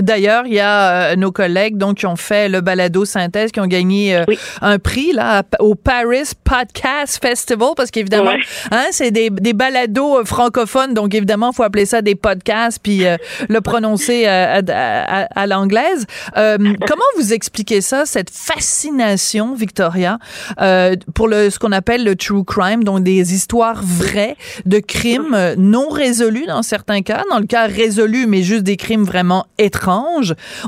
[0.00, 3.60] D'ailleurs, il y a euh, nos collègues donc qui ont fait le balado synthèse, qui
[3.60, 4.24] ont gagné euh,
[4.60, 8.40] un prix là au Paris Podcast Festival parce qu'évidemment, Ouais.
[8.70, 13.06] hein, c'est des, des balados euh, francophones, donc évidemment, faut appeler ça des podcasts puis
[13.06, 13.16] euh,
[13.48, 16.06] le prononcer euh, à, à- à- l'anglaise.
[16.36, 20.18] Euh, comment vous expliquez ça, cette fascination, Victoria,
[20.60, 24.36] euh, pour le ce qu'on appelle le true crime, donc des histoires vraies
[24.66, 29.04] de crimes non résolus dans certains cas, dans le cas résolu, mais juste des crimes
[29.04, 29.89] vraiment étranges?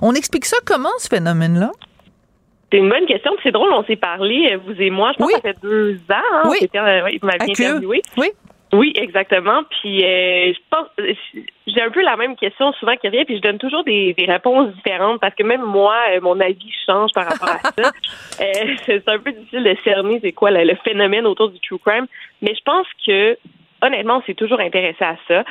[0.03, 1.71] On explique ça comment ce phénomène-là?
[2.71, 3.33] C'est une bonne question.
[3.43, 5.95] C'est drôle, on s'est parlé, euh, vous et moi, je pense que ça fait deux
[6.11, 6.33] ans.
[6.33, 6.57] Hein, Oui.
[6.75, 8.03] Euh, oui, vous interviewé.
[8.17, 8.31] Oui.
[8.73, 9.63] Oui, exactement.
[9.69, 10.87] Puis euh, je pense,
[11.67, 14.25] j'ai un peu la même question souvent qui revient, puis je donne toujours des, des
[14.25, 17.93] réponses différentes parce que même moi, mon avis change par rapport à ça.
[18.41, 21.79] Euh, c'est un peu difficile de cerner c'est quoi le, le phénomène autour du true
[21.79, 22.07] crime,
[22.41, 23.37] mais je pense que
[23.83, 25.45] honnêtement, on s'est toujours intéressé à ça.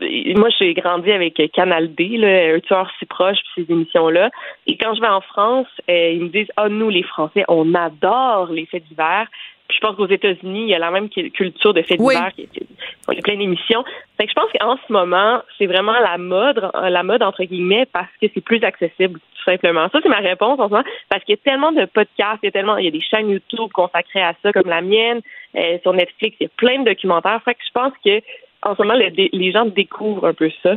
[0.00, 4.30] Moi, j'ai grandi avec Canal D, là, un tueur si proche, puis ces émissions-là.
[4.66, 7.74] Et quand je vais en France, euh, ils me disent Ah, nous, les Français, on
[7.74, 9.26] adore les faits divers.
[9.68, 12.14] Puis je pense qu'aux États-Unis, il y a la même cu- culture de faits Oui.
[12.14, 12.32] divers.
[12.34, 12.66] qui- qui-
[13.10, 13.84] Il y a plein d'émissions.
[14.16, 17.86] Fait que je pense qu'en ce moment, c'est vraiment la mode, la mode entre guillemets,
[17.92, 19.88] parce que c'est plus accessible, tout simplement.
[19.90, 22.46] Ça, c'est ma réponse en ce moment, parce qu'il y a tellement de podcasts, il
[22.46, 25.20] y a tellement, il y a des chaînes YouTube consacrées à ça, comme la mienne,
[25.56, 27.40] euh, sur Netflix, il y a plein de documentaires.
[27.44, 28.20] Fait que je pense que
[28.62, 30.76] en ce moment, le- les gens découvrent un peu ça.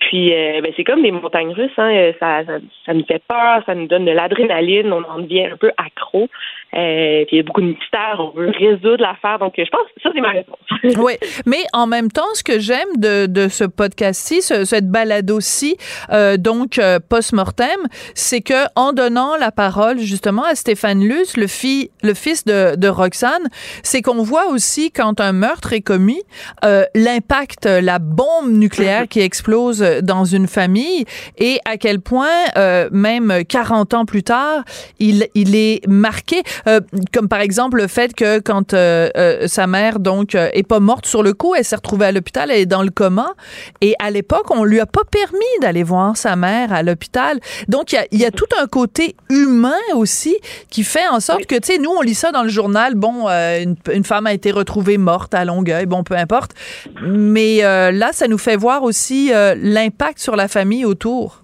[0.00, 1.70] Puis, euh, ben, c'est comme des montagnes russes.
[1.78, 1.90] Hein.
[1.94, 2.52] Euh, Ça, ça,
[2.86, 6.28] ça nous fait peur, ça nous donne de l'adrénaline, on en devient un peu accro.
[6.76, 9.38] Euh, puis, il y a beaucoup de mystères, on veut résoudre l'affaire.
[9.38, 10.58] Donc, je pense que ça, c'est ma réponse.
[10.98, 11.12] oui,
[11.46, 15.76] mais en même temps, ce que j'aime de, de ce podcast-ci, ce- cette balado-ci,
[16.12, 17.80] euh, donc euh, post-mortem,
[18.14, 22.76] c'est que en donnant la parole justement à Stéphane Luce, le, fi- le fils de,
[22.76, 23.48] de Roxane,
[23.82, 26.22] c'est qu'on voit aussi quand un meurtre est commis,
[26.64, 31.04] euh, l'impact, la bombe nucléaire qui explose dans une famille
[31.38, 34.62] et à quel point, euh, même 40 ans plus tard,
[34.98, 36.80] il, il est marqué, euh,
[37.12, 40.80] comme par exemple le fait que quand euh, euh, sa mère donc euh, est pas
[40.80, 43.34] morte sur le coup, elle s'est retrouvée à l'hôpital, elle est dans le coma
[43.80, 47.40] et à l'époque on lui a pas permis d'aller voir sa mère à l'hôpital.
[47.68, 50.36] Donc il y a, y a tout un côté humain aussi
[50.70, 53.28] qui fait en sorte que tu sais nous on lit ça dans le journal, bon
[53.28, 56.52] euh, une, une femme a été retrouvée morte à Longueuil, bon peu importe,
[57.02, 61.40] mais euh, là ça nous fait voir aussi euh, l'impact sur la famille autour?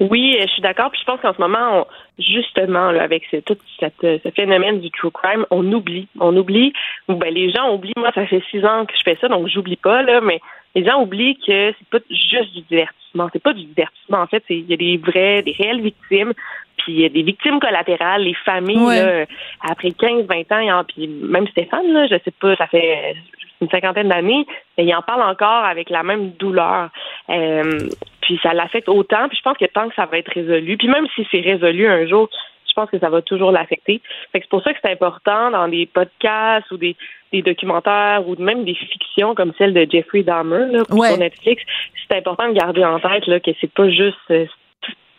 [0.00, 0.90] Oui, je suis d'accord.
[0.90, 1.86] Puis je pense qu'en ce moment, on-
[2.18, 6.08] justement, là, avec ce, tout cette, ce phénomène du true crime, on oublie.
[6.20, 6.72] On oublie,
[7.08, 7.92] ou ben les gens oublient.
[7.96, 10.40] Moi, ça fait six ans que je fais ça, donc j'oublie pas, là, mais
[10.74, 13.28] les gens oublient que c'est pas juste du divertissement.
[13.32, 14.18] C'est pas du divertissement.
[14.18, 16.32] En fait, il y a des vrais, des réelles victimes.
[16.76, 19.02] Puis il y a des victimes collatérales, les familles, Ouais.
[19.02, 19.26] là,
[19.62, 23.16] après 15, 20 ans, en- puis même Stéphane, là, je sais pas, ça fait
[23.60, 24.46] une cinquantaine d'années,
[24.78, 26.90] il en parle encore avec la même douleur.
[27.30, 27.88] Euh,
[28.20, 29.28] puis ça l'affecte autant.
[29.28, 31.86] Puis je pense que tant que ça va être résolu, puis même si c'est résolu
[31.86, 32.28] un jour,
[32.68, 34.02] je pense que ça va toujours l'affecter.
[34.32, 36.94] Fait que c'est pour ça que c'est important dans des podcasts ou des,
[37.32, 41.62] des documentaires ou même des fictions comme celle de Jeffrey Dahmer là, sur Netflix.
[42.06, 44.44] C'est important de garder en tête là, que c'est pas juste euh,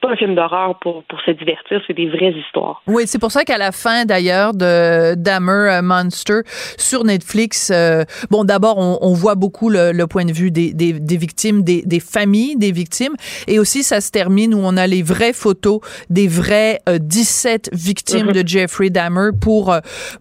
[0.02, 2.82] pas un film d'horreur pour, pour se divertir, c'est des vraies histoires.
[2.88, 6.42] Oui, c'est pour ça qu'à la fin, d'ailleurs, de Dahmer Monster
[6.78, 10.74] sur Netflix, euh, bon, d'abord, on, on, voit beaucoup le, le, point de vue des,
[10.74, 13.14] des, des victimes, des, des, familles des victimes,
[13.48, 15.80] et aussi, ça se termine où on a les vraies photos
[16.10, 19.80] des vraies euh, 17 victimes de Jeffrey Dahmer pour, euh,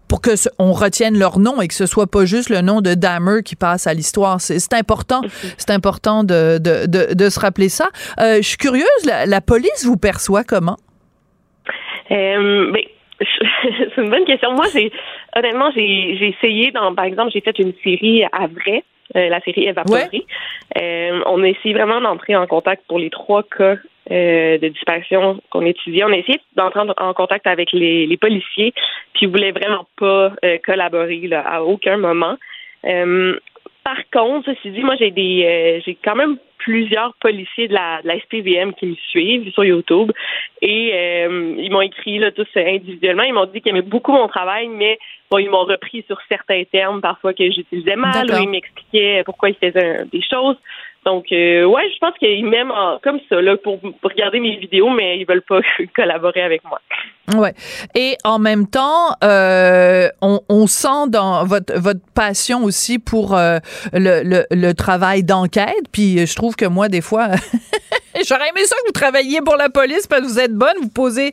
[0.09, 2.81] pour que ce, on retienne leur nom et que ce soit pas juste le nom
[2.81, 4.41] de Dahmer qui passe à l'histoire.
[4.41, 5.21] C'est important,
[5.59, 7.89] c'est important de, de, de, de, se rappeler ça.
[8.21, 10.77] Euh, je suis curieuse, la, la police vous perçoit comment?
[12.11, 12.83] Euh, ben,
[13.21, 14.53] c'est une bonne question.
[14.53, 14.93] Moi, j'ai
[15.37, 18.85] honnêtement, j'ai, essayé, dans, par exemple, j'ai fait une série à vrai,
[19.17, 20.09] euh, la série Évaporée.
[20.13, 20.25] Ouais.
[20.81, 23.77] Euh, on a essayé vraiment d'entrer en contact pour les trois cas
[24.11, 26.05] euh, de disparition qu'on étudiait.
[26.05, 28.73] On a essayé d'entrer en contact avec les, les policiers,
[29.15, 30.33] puis ils voulaient vraiment pas
[30.65, 32.37] collaborer là, à aucun moment.
[33.87, 38.03] Par contre, ceci dit, moi j'ai des euh, j'ai quand même plusieurs policiers de la,
[38.03, 40.11] de la SPVM qui me suivent sur YouTube
[40.61, 43.23] et euh, ils m'ont écrit là, tous individuellement.
[43.23, 44.99] Ils m'ont dit qu'ils aimaient beaucoup mon travail, mais
[45.31, 49.51] bon, ils m'ont repris sur certains termes parfois que j'utilisais mal ou ils m'expliquaient pourquoi
[49.51, 50.57] ils faisaient des choses.
[51.07, 54.57] Donc, euh, ouais, je pense qu'ils m'aiment en- comme ça là, pour, pour regarder mes
[54.57, 55.61] vidéos, mais ils veulent pas
[55.97, 56.81] collaborer avec moi.
[57.41, 57.55] Ouais.
[57.95, 63.59] Et en même temps, euh, on, on sent dans votre votre passion aussi pour euh,
[63.93, 65.87] le, le, le travail d'enquête.
[65.93, 67.29] Puis je trouve que moi, des fois,
[68.29, 70.89] j'aurais aimé ça que vous travailliez pour la police parce que vous êtes bonne, vous
[70.89, 71.33] posez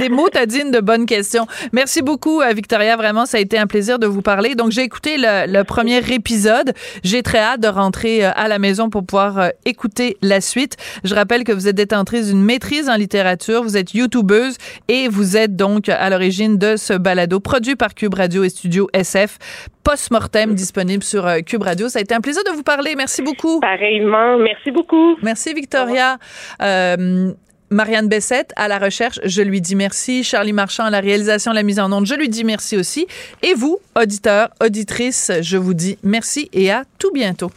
[0.00, 1.46] des mots dignes de bonnes questions.
[1.72, 2.96] Merci beaucoup, euh, Victoria.
[2.96, 4.54] Vraiment, ça a été un plaisir de vous parler.
[4.54, 6.72] Donc, j'ai écouté le, le premier épisode.
[7.02, 10.76] J'ai très hâte de rentrer euh, à la maison pour pouvoir euh, écouter la suite.
[11.04, 14.56] Je rappelle que vous êtes détentrice d'une maîtrise en littérature, vous êtes youtubeuse
[14.88, 18.88] et vous êtes donc à l'origine de ce balado produit par Cube Radio et Studio
[18.92, 19.38] SF.
[19.84, 21.90] Post-mortem disponible sur Cube Radio.
[21.90, 22.94] Ça a été un plaisir de vous parler.
[22.96, 23.60] Merci beaucoup.
[23.60, 24.38] Pareillement.
[24.38, 25.16] Merci beaucoup.
[25.22, 26.16] Merci, Victoria.
[26.62, 27.32] Euh,
[27.70, 30.22] Marianne Bessette à la recherche, je lui dis merci.
[30.22, 33.06] Charlie Marchand à la réalisation, la mise en onde, je lui dis merci aussi.
[33.42, 37.50] Et vous, auditeurs, auditrices, je vous dis merci et à tout bientôt.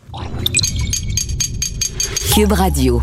[2.34, 3.02] Cube Radio.